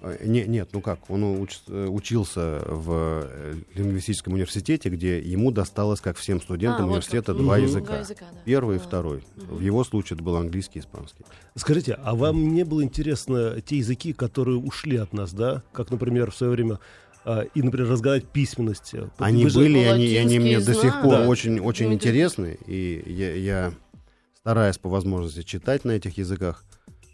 А, 0.00 0.16
Не, 0.24 0.44
нет, 0.44 0.68
ну 0.72 0.80
как, 0.80 1.10
он 1.10 1.24
уч- 1.24 1.60
э, 1.66 1.86
учился 1.88 2.62
в 2.66 3.24
э, 3.24 3.54
лингвистическом 3.74 4.34
университете, 4.34 4.90
где 4.90 5.18
ему 5.18 5.50
досталось, 5.50 6.00
как 6.00 6.16
всем 6.16 6.40
студентам 6.40 6.82
А, 6.84 6.86
вот 6.86 6.90
университета, 6.92 7.32
как. 7.32 7.42
два 7.42 7.56
Мгм. 7.56 7.64
языка. 7.64 7.86
Два 7.86 7.98
языка, 7.98 8.24
да. 8.32 8.38
Первый 8.44 8.76
и 8.76 8.78
Да. 8.78 8.84
второй. 8.84 9.24
Мгм. 9.36 9.56
В 9.56 9.60
его 9.60 9.82
случае 9.82 10.14
это 10.16 10.22
был 10.24 10.36
английский 10.36 10.78
и 10.78 10.82
испанский. 10.82 11.24
Скажите, 11.56 11.94
а 11.94 12.14
вам 12.14 12.54
не 12.54 12.64
было 12.64 12.84
интересно 12.84 13.60
те 13.60 13.78
языки, 13.78 14.12
которые 14.12 14.58
ушли 14.58 14.96
от 14.98 15.12
нас, 15.12 15.32
да? 15.32 15.62
Как, 15.72 15.90
например, 15.90 16.30
в 16.30 16.36
свое 16.36 16.52
время 16.52 16.78
а, 17.24 17.42
и, 17.42 17.60
например, 17.60 17.90
разгадать 17.90 18.24
письменность. 18.28 18.94
Они 19.18 19.44
Вы 19.44 19.50
же- 19.50 19.58
были, 19.58 19.78
и 19.80 19.84
Ну, 19.84 19.92
они, 19.92 20.06
и 20.06 20.16
они 20.16 20.38
мне 20.38 20.60
до 20.60 20.72
сих 20.72 21.02
пор 21.02 21.16
знаю. 21.16 21.28
очень, 21.28 21.58
очень 21.60 21.88
Дмитрий. 21.88 22.10
интересны. 22.10 22.56
И 22.66 23.02
я, 23.06 23.34
я 23.34 23.72
стараюсь 24.38 24.78
по 24.78 24.88
возможности 24.88 25.42
читать 25.42 25.84
на 25.84 25.90
этих 25.90 26.16
языках, 26.16 26.64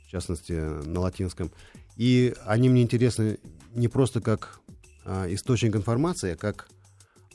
в 0.07 0.11
частности, 0.13 0.53
на 0.53 1.01
латинском. 1.01 1.51
И 1.97 2.35
они 2.47 2.69
мне 2.69 2.83
интересны 2.83 3.39
не 3.75 3.89
просто 3.89 4.21
как 4.21 4.61
а, 5.05 5.27
источник 5.33 5.77
информации, 5.77 6.33
а 6.33 6.37
как 6.37 6.69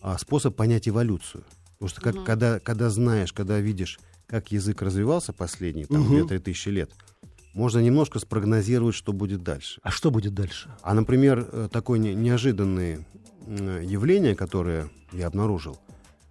а, 0.02 0.18
способ 0.18 0.56
понять 0.56 0.88
эволюцию. 0.88 1.44
Потому 1.74 1.90
что 1.90 2.02
как, 2.02 2.16
Мгм. 2.16 2.26
когда, 2.26 2.60
когда 2.60 2.90
знаешь, 2.90 3.32
когда 3.34 3.60
видишь, 3.60 4.00
как 4.28 4.52
язык 4.52 4.82
развивался 4.82 5.34
последние 5.34 5.86
там, 5.88 6.02
Мгм. 6.02 6.26
2-3 6.26 6.40
тысячи 6.40 6.70
лет, 6.70 6.92
можно 7.54 7.80
немножко 7.80 8.20
спрогнозировать, 8.20 8.96
что 8.96 9.12
будет 9.14 9.44
дальше. 9.44 9.80
А 9.84 9.92
что 9.92 10.12
будет 10.12 10.34
дальше? 10.34 10.70
А, 10.82 10.94
например, 10.94 11.48
э, 11.52 11.70
такое 11.72 12.00
не- 12.00 12.14
неожиданное 12.14 13.06
явление, 13.48 14.36
которое 14.36 14.90
я 15.12 15.28
обнаружил, 15.28 15.80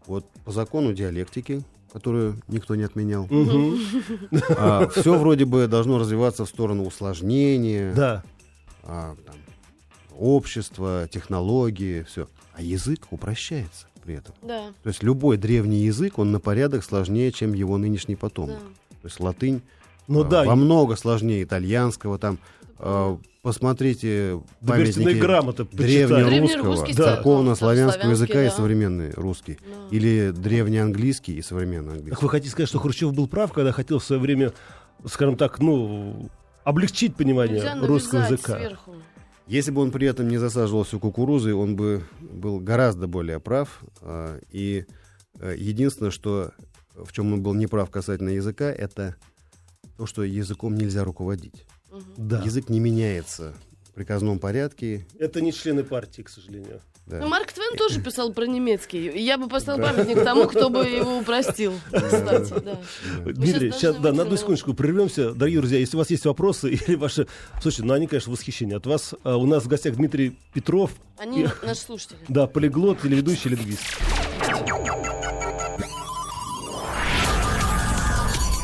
вот 0.06 0.24
по 0.44 0.52
закону 0.52 0.92
диалектики, 0.92 1.62
которую 1.92 2.40
никто 2.48 2.74
не 2.74 2.82
отменял, 2.84 3.26
Мгм. 3.30 3.78
все 4.90 5.18
вроде 5.18 5.44
бы 5.44 5.66
должно 5.66 5.98
развиваться 5.98 6.44
в 6.44 6.48
сторону 6.48 6.84
усложнения, 6.84 7.92
Да. 7.94 8.22
а, 8.84 9.16
там, 9.26 9.34
общества, 10.18 11.08
технологии, 11.10 12.02
все. 12.02 12.28
А 12.54 12.62
язык 12.62 13.06
упрощается 13.10 13.86
при 14.04 14.16
этом. 14.16 14.34
Да, 14.42 14.68
То 14.82 14.88
есть 14.88 15.02
любой 15.02 15.36
древний 15.36 15.80
язык, 15.84 16.18
он 16.18 16.32
на 16.32 16.40
порядок 16.40 16.82
сложнее, 16.84 17.30
чем 17.32 17.52
его 17.52 17.78
нынешний 17.78 18.16
потомок. 18.16 18.56
да. 18.58 18.98
То 19.02 19.06
есть 19.08 19.20
латынь 19.20 19.62
Ну 20.08 20.22
а, 20.22 20.24
да, 20.24 20.44
во 20.44 20.56
много 20.56 20.96
сложнее 20.96 21.42
итальянского. 21.44 22.18
Там, 22.18 22.38
а, 22.78 23.18
посмотрите 23.42 24.40
памятники 24.66 25.18
грамота 25.18 25.64
древнерусского, 25.64 26.86
Да. 26.94 27.14
церковно-славянского 27.16 28.10
языка 28.10 28.42
и 28.42 28.46
да. 28.48 28.50
современный 28.54 29.12
русский. 29.12 29.58
Да. 29.60 29.96
Или 29.96 30.30
древнеанглийский 30.36 31.34
и 31.34 31.42
современный 31.42 31.90
Так 31.90 31.98
английский. 31.98 32.24
вы 32.24 32.30
хотите 32.30 32.50
сказать, 32.52 32.68
что 32.68 32.78
Хрущев 32.78 33.14
был 33.14 33.28
прав, 33.28 33.52
когда 33.52 33.72
хотел 33.72 33.98
в 33.98 34.04
свое 34.04 34.20
время, 34.20 34.52
скажем 35.06 35.36
так, 35.36 35.60
ну, 35.60 36.28
облегчить 36.64 37.16
понимание 37.16 37.56
Нельзя 37.58 37.86
русского 37.86 38.20
языка? 38.24 38.58
сверху. 38.58 38.94
Если 39.46 39.70
бы 39.70 39.80
он 39.80 39.92
при 39.92 40.06
этом 40.06 40.28
не 40.28 40.36
засаживал 40.36 40.84
всю 40.84 41.00
кукурузой, 41.00 41.54
он 41.54 41.74
бы 41.74 42.02
был 42.20 42.58
гораздо 42.60 43.06
более 43.06 43.40
прав. 43.40 43.80
а, 44.02 44.38
И 44.52 44.84
э, 45.40 45.54
единственное, 45.56 46.10
что 46.10 46.52
в 46.94 47.12
чем 47.12 47.32
он 47.32 47.42
был 47.42 47.54
неправ 47.54 47.88
касательно 47.90 48.30
языка, 48.30 48.66
это 48.70 49.16
то, 49.96 50.04
что 50.04 50.22
языком 50.22 50.74
нельзя 50.76 51.02
руководить. 51.04 51.64
Мгм. 51.98 52.28
Да. 52.28 52.42
Язык 52.44 52.68
не 52.68 52.80
меняется 52.80 53.52
в 53.90 53.94
приказном 53.94 54.38
порядке. 54.38 55.06
Это 55.18 55.40
не 55.40 55.52
члены 55.52 55.82
партии, 55.84 56.22
к 56.22 56.28
сожалению. 56.28 56.80
да. 57.06 57.18
Ну, 57.20 57.28
Марк 57.28 57.52
Твен 57.52 57.76
тоже 57.76 58.00
писал 58.02 58.32
про 58.32 58.44
немецкий. 58.46 59.08
И 59.08 59.22
Я 59.22 59.38
бы 59.38 59.48
поставил 59.48 59.82
памятник 59.82 60.22
тому, 60.22 60.46
кто 60.46 60.68
бы 60.70 60.84
его 60.86 61.18
упростил. 61.18 61.72
Кстати, 61.92 62.54
да. 62.62 62.78
Дмитрий, 63.24 63.70
сейчас 63.70 63.80
сейчас, 63.80 63.96
да, 63.96 64.12
на 64.12 64.22
одну 64.22 64.36
секундочку 64.36 64.74
прервемся. 64.74 65.32
Дорогие 65.32 65.60
друзья, 65.60 65.78
если 65.78 65.96
у 65.96 65.98
вас 65.98 66.10
есть 66.10 66.24
вопросы 66.26 66.70
или 66.86 66.94
ваши... 66.96 67.26
Слушайте, 67.62 67.84
ну 67.84 67.94
они, 67.94 68.06
конечно, 68.06 68.30
восхищение 68.32 68.76
от 68.76 68.86
вас. 68.86 69.14
А, 69.24 69.36
У 69.36 69.46
нас 69.46 69.64
в 69.64 69.68
гостях 69.68 69.96
Дмитрий 69.96 70.38
Петров, 70.52 70.92
Они 71.16 71.48
наши 71.62 71.80
слушатели. 71.80 72.18
да, 72.28 72.46
полиглот, 72.46 73.00
телеведущий, 73.00 73.50
лингвист. 73.50 73.80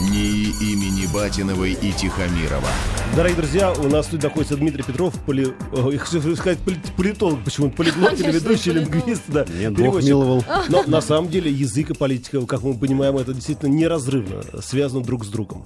НИИ 0.00 0.72
имени 0.72 1.06
Батиновой 1.12 1.72
и 1.72 1.92
Тихомирова. 1.92 2.68
Дорогие 3.12 3.36
друзья, 3.36 3.72
у 3.72 3.84
нас 3.88 4.08
тут 4.08 4.24
находится 4.24 4.56
Дмитрий 4.56 4.82
Петров, 4.82 5.14
поли... 5.24 5.54
о, 5.72 5.90
я 5.92 5.98
хочу 6.00 6.34
сказать 6.34 6.58
поли- 6.66 6.80
политолог, 6.96 7.44
почему-то 7.44 7.76
полиглот, 7.76 8.10
Конечно, 8.10 8.26
телеведущий, 8.32 8.72
политолог. 8.72 8.94
лингвист, 8.96 9.22
да, 9.28 9.44
Нет, 9.44 9.72
Бог 9.74 10.02
миловал. 10.02 10.44
Но 10.68 10.82
на 10.82 11.00
самом 11.00 11.28
деле 11.30 11.48
язык 11.48 11.90
и 11.90 11.94
политика, 11.94 12.44
как 12.44 12.62
мы 12.62 12.76
понимаем, 12.76 13.16
это 13.16 13.32
действительно 13.32 13.68
неразрывно 13.70 14.42
связано 14.60 15.04
друг 15.04 15.24
с 15.24 15.28
другом. 15.28 15.64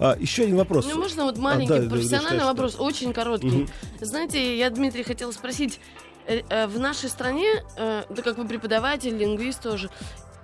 А, 0.00 0.16
еще 0.18 0.42
один 0.42 0.56
вопрос. 0.56 0.88
Ну, 0.92 0.98
можно 0.98 1.22
вот 1.22 1.38
А, 1.38 1.40
маленький 1.40 1.68
да, 1.68 1.78
да, 1.82 1.88
профессиональный 1.90 2.28
конечно. 2.30 2.48
вопрос, 2.48 2.76
очень 2.80 3.12
короткий. 3.12 3.68
Знаете, 4.00 4.58
я, 4.58 4.68
Дмитрий, 4.70 5.04
хотела 5.04 5.30
спросить, 5.30 5.78
э, 6.26 6.40
э, 6.48 6.66
в 6.66 6.80
нашей 6.80 7.10
стране, 7.10 7.62
э, 7.76 8.02
да 8.10 8.22
как 8.22 8.38
вы 8.38 8.44
преподаватель, 8.48 9.16
лингвист 9.16 9.62
тоже, 9.62 9.88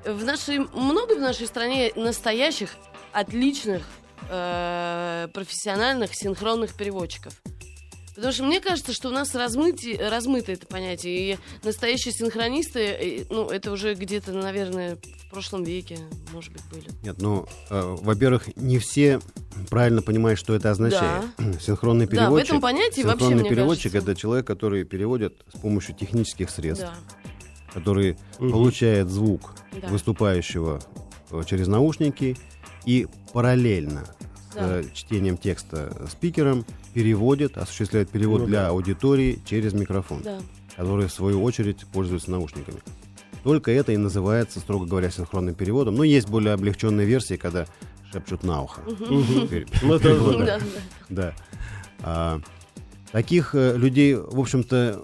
в 0.06 0.22
нашей, 0.24 0.58
много 0.58 1.16
в 1.16 1.20
нашей 1.20 1.48
стране 1.48 1.90
настоящих, 1.96 2.76
отличных, 3.12 3.82
э, 4.28 5.28
профессиональных 5.32 6.14
синхронных 6.14 6.74
переводчиков? 6.74 7.34
Потому 8.14 8.32
что 8.32 8.44
мне 8.44 8.60
кажется, 8.60 8.92
что 8.92 9.08
у 9.08 9.12
нас 9.12 9.34
размыти, 9.34 9.96
размыто 10.00 10.52
это 10.52 10.66
понятие. 10.68 11.32
И 11.32 11.38
настоящие 11.64 12.12
синхронисты, 12.14 12.78
э, 12.80 13.24
ну, 13.28 13.48
это 13.48 13.72
уже 13.72 13.94
где-то, 13.94 14.32
наверное, 14.32 14.96
в 15.26 15.30
прошлом 15.30 15.64
веке, 15.64 15.98
может 16.32 16.52
быть, 16.52 16.62
были. 16.70 16.86
Нет, 17.02 17.16
ну, 17.20 17.46
э, 17.70 17.96
во-первых, 18.02 18.54
не 18.56 18.78
все 18.78 19.20
правильно 19.68 20.00
понимают, 20.00 20.38
что 20.38 20.54
это 20.54 20.70
означает. 20.70 21.24
Синхронный 21.60 22.06
Да, 22.06 22.10
в 22.10 22.14
переводчик. 22.14 22.48
этом 22.50 22.60
понятии 22.60 23.02
вообще, 23.02 23.18
синхронный 23.18 23.40
мне 23.40 23.50
переводчик 23.50 23.92
кажется. 23.92 24.12
это 24.12 24.20
человек, 24.20 24.46
который 24.46 24.84
переводит 24.84 25.42
с 25.52 25.58
помощью 25.58 25.96
технических 25.96 26.50
средств, 26.50 26.86
Да, 26.86 26.94
который 27.72 28.16
Мгм. 28.38 28.52
получает 28.52 29.08
звук 29.08 29.56
да. 29.82 29.88
выступающего 29.88 30.80
через 31.46 31.66
наушники 31.66 32.36
и 32.86 33.06
параллельно 33.32 34.04
с 34.52 34.54
Да. 34.54 34.80
э, 34.80 34.84
чтением 34.92 35.36
текста 35.36 35.92
спикером 36.10 36.64
переводит, 36.92 37.58
осуществляет 37.58 38.08
перевод 38.10 38.42
Ну 38.42 38.46
для 38.46 38.62
да. 38.62 38.68
аудитории 38.68 39.40
через 39.44 39.72
микрофон, 39.72 40.20
Да. 40.22 40.38
который 40.76 41.08
в 41.08 41.12
свою 41.12 41.42
очередь 41.42 41.86
пользуется 41.92 42.30
наушниками. 42.30 42.78
Только 43.42 43.70
это 43.72 43.92
и 43.92 43.96
называется, 43.96 44.60
строго 44.60 44.86
говоря, 44.86 45.10
синхронным 45.10 45.54
переводом. 45.54 45.96
Но 45.96 46.04
есть 46.04 46.28
более 46.28 46.54
облегченные 46.54 47.06
версии, 47.06 47.34
когда 47.36 47.66
шепчут 48.12 48.42
на 48.44 48.62
ухо. 48.62 48.80
Ну. 49.82 50.46
Да. 51.10 51.34
А, 52.00 52.40
таких 53.12 53.54
э, 53.54 53.76
людей, 53.76 54.14
в 54.14 54.38
общем-то, 54.40 55.02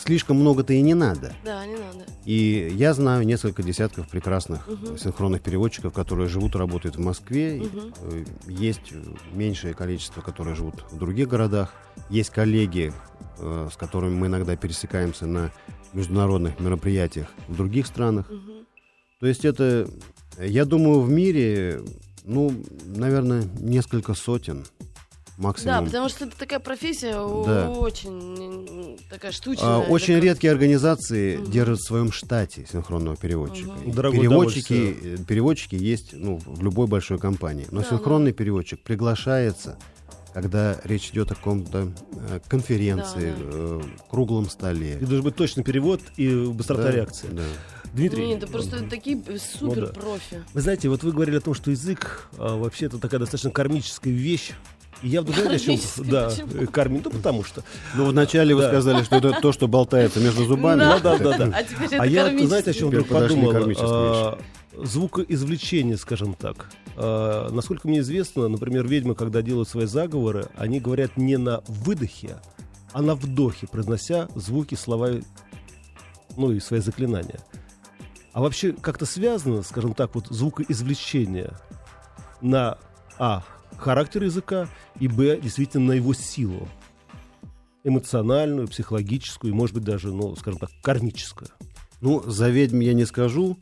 слишком 0.00 0.38
много-то 0.38 0.72
и 0.72 0.80
не 0.80 0.94
надо. 0.94 1.34
Да, 1.44 1.64
не 1.66 1.74
надо. 1.74 2.06
И 2.24 2.72
я 2.74 2.94
знаю 2.94 3.24
несколько 3.24 3.62
десятков 3.62 4.08
прекрасных 4.08 4.68
э, 4.68 4.96
синхронных 4.98 5.42
переводчиков, 5.42 5.92
которые 5.92 6.28
живут 6.28 6.54
и 6.54 6.58
работают 6.58 6.96
в 6.96 7.00
Москве. 7.00 7.62
Э, 8.02 8.24
Есть 8.46 8.92
меньшее 9.32 9.74
количество, 9.74 10.20
которые 10.20 10.54
живут 10.56 10.84
в 10.90 10.98
других 10.98 11.28
городах. 11.28 11.72
Есть 12.08 12.30
коллеги, 12.30 12.92
э, 13.38 13.68
с 13.72 13.76
которыми 13.76 14.14
мы 14.14 14.26
иногда 14.26 14.56
пересекаемся 14.56 15.26
на 15.26 15.50
международных 15.92 16.58
мероприятиях 16.60 17.28
в 17.48 17.56
других 17.56 17.86
странах. 17.86 18.30
Мгм. 18.30 18.66
То 19.20 19.26
есть 19.26 19.44
это, 19.44 19.88
я 20.38 20.64
думаю, 20.64 21.00
в 21.00 21.10
мире, 21.10 21.82
ну, 22.24 22.52
наверное, 22.86 23.44
несколько 23.58 24.14
сотен 24.14 24.64
Да, 25.40 25.46
максимум. 25.48 25.84
потому 25.86 26.08
что 26.10 26.26
это 26.26 26.36
такая 26.38 26.58
профессия 26.60 27.12
Да. 27.14 27.70
очень 27.70 28.98
такая 29.08 29.32
штучная. 29.32 29.68
А, 29.68 29.78
Очень 29.80 30.14
такая- 30.16 30.22
редкие 30.22 30.52
организации 30.52 31.36
Мгм. 31.38 31.50
держат 31.50 31.78
в 31.80 31.84
своем 31.86 32.12
штате 32.12 32.66
синхронного 32.70 33.16
переводчика. 33.16 33.70
Мгм. 33.72 33.90
И 33.90 33.92
Дорогое 33.92 34.20
Переводчики, 34.20 34.96
э, 35.02 35.16
переводчики 35.26 35.74
есть 35.76 36.10
ну, 36.12 36.40
в 36.44 36.62
любой 36.62 36.86
большой 36.86 37.18
компании. 37.18 37.66
Но 37.70 37.80
Да, 37.80 37.88
синхронный 37.88 38.32
переводчик 38.32 38.80
приглашается, 38.82 39.78
когда 40.34 40.78
речь 40.84 41.08
идет 41.10 41.32
о 41.32 41.34
каком-то 41.34 41.90
э, 42.28 42.40
конференции, 42.46 43.32
Да, 43.38 43.44
да. 43.44 43.48
э, 43.52 43.82
круглом 44.10 44.48
столе. 44.50 44.94
И 45.00 45.04
должен 45.04 45.22
быть 45.22 45.36
точный 45.36 45.64
перевод 45.64 46.00
и 46.18 46.28
быстрота 46.46 46.84
Да, 46.84 46.90
реакции. 46.92 47.28
да. 47.32 47.42
Дмитрий, 47.94 48.26
Нет, 48.28 48.42
это 48.44 48.52
просто 48.52 48.84
такие 48.88 49.16
Ну 49.16 49.36
супер 49.38 49.88
профи. 49.92 50.44
вы 50.54 50.60
знаете, 50.60 50.88
вот 50.88 51.02
вы 51.02 51.10
говорили 51.12 51.38
о 51.38 51.40
том, 51.40 51.54
что 51.54 51.72
язык 51.72 52.28
а, 52.38 52.56
вообще 52.56 52.86
это 52.86 52.98
такая 52.98 53.18
достаточно 53.18 53.50
кармическая 53.50 54.12
вещь. 54.12 54.52
И 55.02 55.08
я 55.08 55.22
вдруг, 55.22 55.38
знаете, 55.38 55.72
о 55.72 56.04
Да, 56.04 56.28
почему? 56.28 56.62
э, 56.62 56.66
карми... 56.66 57.00
Ну, 57.02 57.10
потому 57.10 57.42
что... 57.44 57.62
Ну, 57.94 58.04
вначале 58.06 58.54
вы 58.54 58.62
сказали, 58.64 59.02
что 59.02 59.16
это 59.16 59.40
то, 59.40 59.52
что 59.52 59.66
болтается 59.66 60.20
между 60.20 60.44
зубами. 60.44 60.82
Ну, 60.84 61.00
да, 61.00 61.18
да, 61.18 61.38
да. 61.38 61.58
А 61.58 62.02
А 62.02 62.06
я, 62.06 62.36
знаете, 62.46 62.70
о 62.70 62.74
чем 62.74 62.88
вдруг 62.88 63.08
подумал? 63.08 63.52
А, 63.80 64.38
Звукоизвлечение, 64.76 65.96
скажем 65.96 66.34
так. 66.34 66.70
А, 66.96 67.48
Насколько 67.50 67.88
мне 67.88 68.00
известно, 68.00 68.48
например, 68.48 68.86
ведьмы, 68.86 69.14
когда 69.14 69.42
делают 69.42 69.68
свои 69.68 69.86
заговоры, 69.86 70.48
они 70.56 70.80
говорят 70.80 71.16
не 71.16 71.38
на 71.38 71.62
выдохе, 71.66 72.36
а 72.92 73.02
на 73.02 73.14
вдохе, 73.14 73.66
произнося 73.66 74.28
звуки, 74.34 74.74
слова, 74.74 75.10
ну 76.36 76.52
и 76.52 76.60
свои 76.60 76.80
заклинания. 76.80 77.40
А 78.32 78.40
вообще 78.42 78.72
как-то 78.72 79.06
связано, 79.06 79.62
скажем 79.62 79.94
так, 79.94 80.14
вот 80.14 80.26
звукоизвлечение 80.28 81.52
на 82.40 82.78
А. 83.20 83.44
характер 83.76 84.24
языка 84.24 84.66
и 84.98 85.06
Б. 85.06 85.38
действительно 85.38 85.88
на 85.88 85.92
его 85.92 86.14
силу. 86.14 86.66
Эмоциональную, 87.84 88.66
психологическую 88.66 89.52
и, 89.52 89.54
может 89.54 89.74
быть, 89.74 89.84
даже, 89.84 90.10
ну, 90.10 90.34
скажем 90.36 90.58
так, 90.58 90.70
кармическую. 90.82 91.50
Ну, 92.00 92.22
за 92.22 92.48
ведьм 92.48 92.80
я 92.80 92.94
не 92.94 93.04
скажу, 93.04 93.58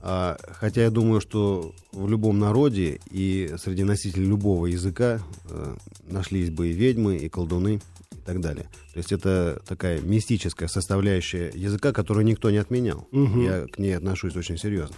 а, 0.00 0.38
хотя 0.52 0.82
я 0.82 0.90
думаю, 0.90 1.20
что 1.20 1.74
в 1.92 2.08
любом 2.08 2.38
народе 2.38 3.00
и 3.10 3.54
среди 3.58 3.84
носителей 3.84 4.26
любого 4.26 4.66
языка 4.66 5.20
э, 5.50 5.76
нашлись 6.08 6.48
бы 6.48 6.68
и 6.68 6.72
ведьмы, 6.72 7.16
и 7.16 7.28
колдуны, 7.28 7.80
и 8.12 8.20
так 8.24 8.40
далее. 8.40 8.64
То 8.94 8.98
есть 8.98 9.12
это 9.12 9.62
такая 9.66 10.00
мистическая 10.00 10.68
составляющая 10.68 11.50
языка, 11.54 11.92
которую 11.92 12.24
никто 12.24 12.50
не 12.50 12.56
отменял. 12.56 13.06
Мгм. 13.12 13.44
Я 13.44 13.66
к 13.66 13.78
ней 13.78 13.96
отношусь 13.96 14.34
очень 14.34 14.56
серьезно. 14.56 14.96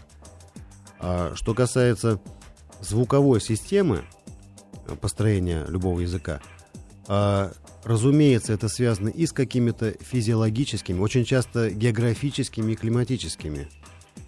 А 1.01 1.33
что 1.35 1.55
касается 1.55 2.21
звуковой 2.81 3.41
системы 3.41 4.05
э, 4.87 4.95
построения 4.97 5.65
любого 5.69 6.01
языка, 6.01 6.41
а, 7.09 7.53
разумеется, 7.85 8.53
это 8.53 8.69
связано 8.69 9.09
и 9.09 9.27
с 9.27 9.33
какими-то 9.33 9.93
физиологическими, 10.01 10.99
очень 10.99 11.25
часто 11.25 11.71
географическими 11.71 12.73
и 12.73 12.77
климатическими 12.77 13.69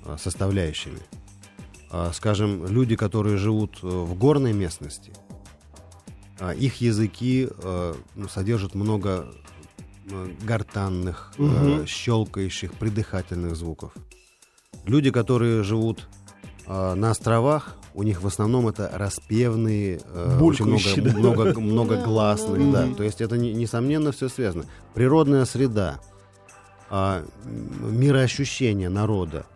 а, 0.05 0.17
составляющими. 0.17 1.01
А, 1.91 2.13
Скажем, 2.13 2.67
люди, 2.67 2.97
которые 2.97 3.37
живут 3.39 3.79
э, 3.83 3.87
в 3.87 4.15
горной 4.15 4.53
местности, 4.53 5.13
а, 6.39 6.53
их 6.55 6.81
языки 6.81 7.49
э, 7.51 7.95
ну, 8.15 8.29
содержат 8.29 8.75
много 8.75 9.27
гортанных, 10.43 11.35
э, 11.37 11.43
Мгм. 11.43 11.87
щелкающих, 11.87 12.73
придыхательных 12.75 13.57
звуков. 13.57 13.93
Люди, 14.85 15.11
которые 15.11 15.63
живут 15.63 16.09
на 16.67 17.11
островах, 17.11 17.77
у 17.99 18.05
них 18.05 18.23
в 18.23 18.27
основном 18.29 18.69
это 18.69 18.89
распевные, 18.95 20.01
э, 20.05 20.39
очень 20.41 20.67
Булькающие, 20.67 21.03
да. 21.05 21.19
много, 21.19 21.43
много, 21.59 21.61
многогласные, 21.61 22.71
Да, 22.73 22.83
да. 22.83 22.87
да. 22.87 22.95
То 22.95 23.03
есть 23.03 23.21
это, 23.21 23.37
не- 23.37 23.53
несомненно, 23.53 24.13
все 24.13 24.29
связано. 24.29 24.67
Природная 24.95 25.45
среда, 25.45 26.01
а, 26.91 27.25
м, 27.45 27.99
мироощущение 28.01 28.89
народа 28.89 29.47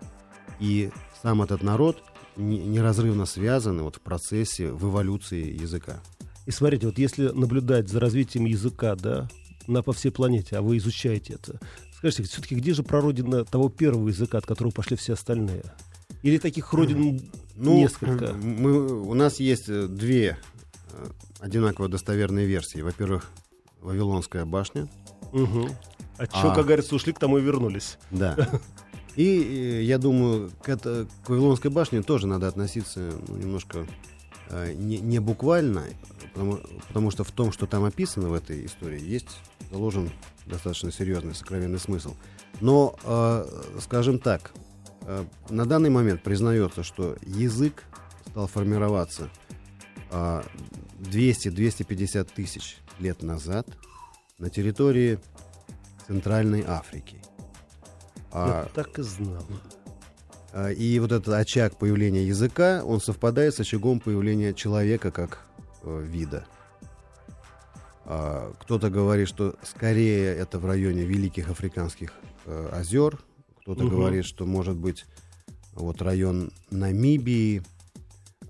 и 0.59 0.91
сам 1.23 1.41
этот 1.43 1.63
народ 1.63 2.03
не- 2.37 2.59
неразрывно 2.59 3.27
связаны 3.27 3.85
вот 3.85 3.97
в 3.97 4.01
процессе, 4.01 4.73
в 4.73 4.91
эволюции 4.91 5.57
языка. 5.63 6.01
И 6.45 6.51
смотрите, 6.51 6.87
вот 6.87 6.99
если 6.99 7.29
наблюдать 7.29 7.89
за 7.89 8.01
развитием 8.01 8.47
языка, 8.47 8.97
да, 8.97 9.29
на 9.69 9.83
по 9.85 9.93
всей 9.93 10.11
планете, 10.11 10.57
а 10.57 10.63
вы 10.63 10.79
изучаете 10.79 11.35
это, 11.35 11.61
скажите, 11.97 12.25
все-таки 12.25 12.57
где 12.57 12.75
же 12.75 12.83
прародина 12.83 13.45
того 13.45 13.69
первого 13.69 14.09
языка, 14.09 14.39
от 14.39 14.47
которого 14.47 14.73
пошли 14.73 14.97
все 14.97 15.13
остальные? 15.13 15.63
Или 16.23 16.39
таких 16.39 16.73
родин 16.73 17.21
Ну, 17.57 17.77
несколько? 17.77 18.33
Мы, 18.35 19.03
у 19.03 19.15
нас 19.15 19.41
есть 19.41 19.69
э, 19.69 19.87
две 19.87 20.39
э, 20.93 21.07
одинаково 21.41 21.89
достоверные 21.89 22.47
версии. 22.47 22.81
Во-первых, 22.81 23.31
Вавилонская 23.81 24.45
башня. 24.45 24.89
Угу. 25.33 25.69
От 26.19 26.33
чего, 26.33 26.51
А. 26.51 26.55
как 26.55 26.67
говорится, 26.67 26.95
ушли, 26.95 27.13
к 27.13 27.19
тому 27.19 27.39
и 27.39 27.43
вернулись. 27.43 27.99
Да. 28.11 28.37
И 29.17 29.43
э, 29.43 29.83
я 29.83 29.99
думаю, 29.99 30.51
к, 30.63 30.69
это, 30.69 31.07
к 31.25 31.29
Вавилонской 31.29 31.71
башне 31.71 32.03
тоже 32.03 32.27
надо 32.27 32.49
относиться 32.49 33.13
ну, 33.29 33.37
немножко 33.37 33.87
э, 34.49 34.73
не, 34.73 34.99
не 34.99 35.19
буквально, 35.19 35.85
потому, 36.33 36.61
потому 36.89 37.11
что 37.11 37.25
в 37.25 37.31
том, 37.31 37.53
что 37.53 37.67
там 37.67 37.85
описано 37.85 38.29
в 38.29 38.35
этой 38.35 38.65
истории, 38.65 39.01
есть 39.01 39.39
заложен 39.71 40.11
достаточно 40.47 40.91
серьезный 40.91 41.35
сокровенный 41.35 41.79
смысл. 41.79 42.15
Но, 42.61 42.97
э, 43.05 43.47
скажем 43.81 44.19
так, 44.19 44.53
на 45.51 45.67
данный 45.67 45.91
момент 45.91 46.23
признается, 46.23 46.83
что 46.83 47.17
язык 47.23 47.85
стал 48.31 48.47
формироваться 48.47 49.29
э, 50.11 50.43
200-250 51.01 52.29
тысяч 52.35 52.79
лет 52.99 53.23
назад 53.23 53.67
на 54.39 54.49
территории 54.51 55.19
Центральной 56.07 56.65
Африки. 56.67 57.21
А, 58.31 58.65
Я 58.65 58.69
так 58.75 58.99
и 58.99 59.03
знал. 59.03 59.45
а, 60.53 60.71
И 60.71 60.99
вот 60.99 61.13
этот 61.13 61.29
очаг 61.35 61.77
появления 61.77 62.25
языка, 62.25 62.83
он 62.85 63.01
совпадает 63.01 63.55
с 63.55 63.61
очагом 63.61 64.01
появления 64.01 64.55
человека 64.55 65.11
как 65.11 65.41
э, 65.83 66.03
вида. 66.05 66.47
А, 68.05 68.53
Кто-то 68.61 68.91
говорит, 68.91 69.29
что 69.29 69.57
скорее 69.63 70.35
это 70.35 70.59
в 70.59 70.67
районе 70.67 71.03
Великих 71.05 71.51
Африканских 71.51 72.13
э, 72.47 72.69
озер. 72.73 73.19
Кто-то 73.63 73.85
Мгм. 73.85 73.91
говорит, 73.97 74.25
что 74.25 74.45
может 74.47 74.77
быть 74.77 75.05
вот 75.75 76.03
район 76.03 76.51
Намибии, 76.71 77.63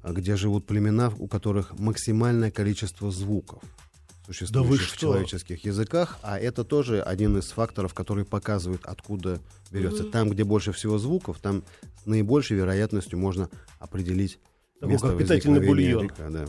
где 0.05 0.37
живут 0.37 0.67
племена, 0.67 1.13
у 1.19 1.29
которых 1.29 1.79
максимальное 1.79 2.51
количество 2.51 3.11
звуков 3.11 3.63
существующих 4.27 4.87
в 4.87 4.95
что? 4.95 4.99
человеческих 5.01 5.65
языках, 5.65 6.19
а 6.23 6.39
это 6.39 6.65
тоже 6.65 7.03
один 7.03 7.37
из 7.39 7.51
факторов, 7.51 7.93
который 7.93 8.25
показывает, 8.25 8.85
откуда 8.87 9.41
берется. 9.71 10.05
Там, 10.05 10.31
где 10.31 10.45
больше 10.45 10.73
всего 10.73 10.97
звуков, 10.99 11.39
там 11.41 11.63
с 12.03 12.07
наибольшей 12.07 12.57
вероятностью 12.57 13.19
можно 13.19 13.51
определить 13.79 14.39
Такой 14.81 14.93
место 14.93 15.09
как 15.09 15.19
питательный 15.19 15.67
бульон. 15.67 16.05
языка, 16.05 16.31
да. 16.31 16.47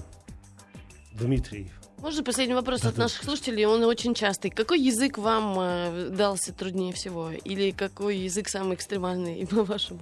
Дмитрий. 1.14 1.72
Можно 2.04 2.22
последний 2.22 2.54
вопрос 2.54 2.84
от 2.84 2.97
наших 2.97 3.24
слушателей? 3.24 3.66
Он 3.66 3.82
очень 3.86 4.14
частый. 4.14 4.51
Какой 4.51 4.78
язык 4.78 5.18
вам 5.18 5.56
э, 5.58 6.10
дался 6.10 6.51
труднее 6.51 6.91
всего? 6.91 7.32
Или 7.32 7.72
какой 7.72 8.18
язык 8.18 8.49
самый 8.49 8.76
экстремальный, 8.76 9.47
по-вашему? 9.49 10.01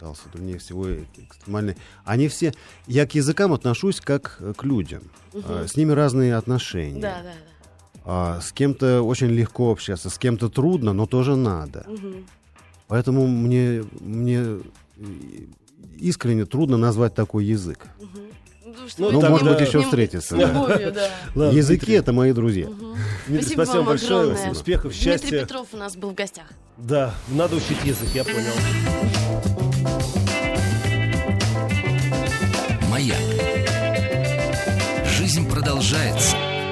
Дался 0.00 0.28
труднее 0.28 0.58
всего 0.58 0.86
экстремальный. 0.94 1.76
Они 2.04 2.28
все... 2.28 2.54
Я 2.86 3.04
к 3.04 3.16
языкам 3.16 3.52
отношусь 3.52 4.00
как 4.00 4.36
э, 4.38 4.52
к 4.56 4.62
людям. 4.62 5.02
А, 5.34 5.66
С 5.66 5.76
ними 5.76 5.90
разные 5.90 6.36
отношения. 6.36 7.00
Да, 7.00 7.16
да, 7.24 7.32
да. 7.32 8.00
А, 8.04 8.40
С 8.40 8.52
кем-то 8.52 9.02
очень 9.02 9.30
легко 9.30 9.72
общаться, 9.72 10.08
с 10.08 10.18
кем-то 10.18 10.48
трудно, 10.50 10.92
но 10.92 11.06
тоже 11.06 11.34
надо. 11.34 11.84
Мгм. 11.88 12.28
Поэтому 12.86 13.26
мне, 13.26 13.82
мне 13.98 14.38
э, 14.38 14.60
искренне 15.98 16.44
трудно 16.46 16.76
назвать 16.76 17.16
такой 17.16 17.44
язык. 17.44 17.88
Что 17.98 18.39
Ну, 18.98 19.10
Ну, 19.10 19.20
может 19.28 19.48
быть, 19.48 19.60
еще 19.66 19.82
встретиться. 19.82 20.36
Языки 20.36 21.86
Дмитрий. 21.86 21.94
это 21.96 22.12
мои 22.12 22.32
друзья. 22.32 22.66
Дмитрий, 22.66 23.42
Спасибо 23.42 23.62
спасибо 23.64 23.76
вам 23.78 23.84
большое. 23.86 24.20
огромное. 24.32 24.50
Успехов, 24.50 24.92
Дмитрий 24.92 25.10
счастья. 25.12 25.40
Петров 25.40 25.66
у 25.72 25.76
нас 25.76 25.96
был 25.96 26.10
в 26.10 26.14
гостях. 26.14 26.44
Да, 26.76 27.14
надо 27.28 27.56
учить 27.56 27.84
язык, 27.84 28.08
я 28.14 28.24
понял. 28.24 28.52
Маяк. 32.90 33.18
Жизнь 35.06 35.48
продолжается. 35.50 36.36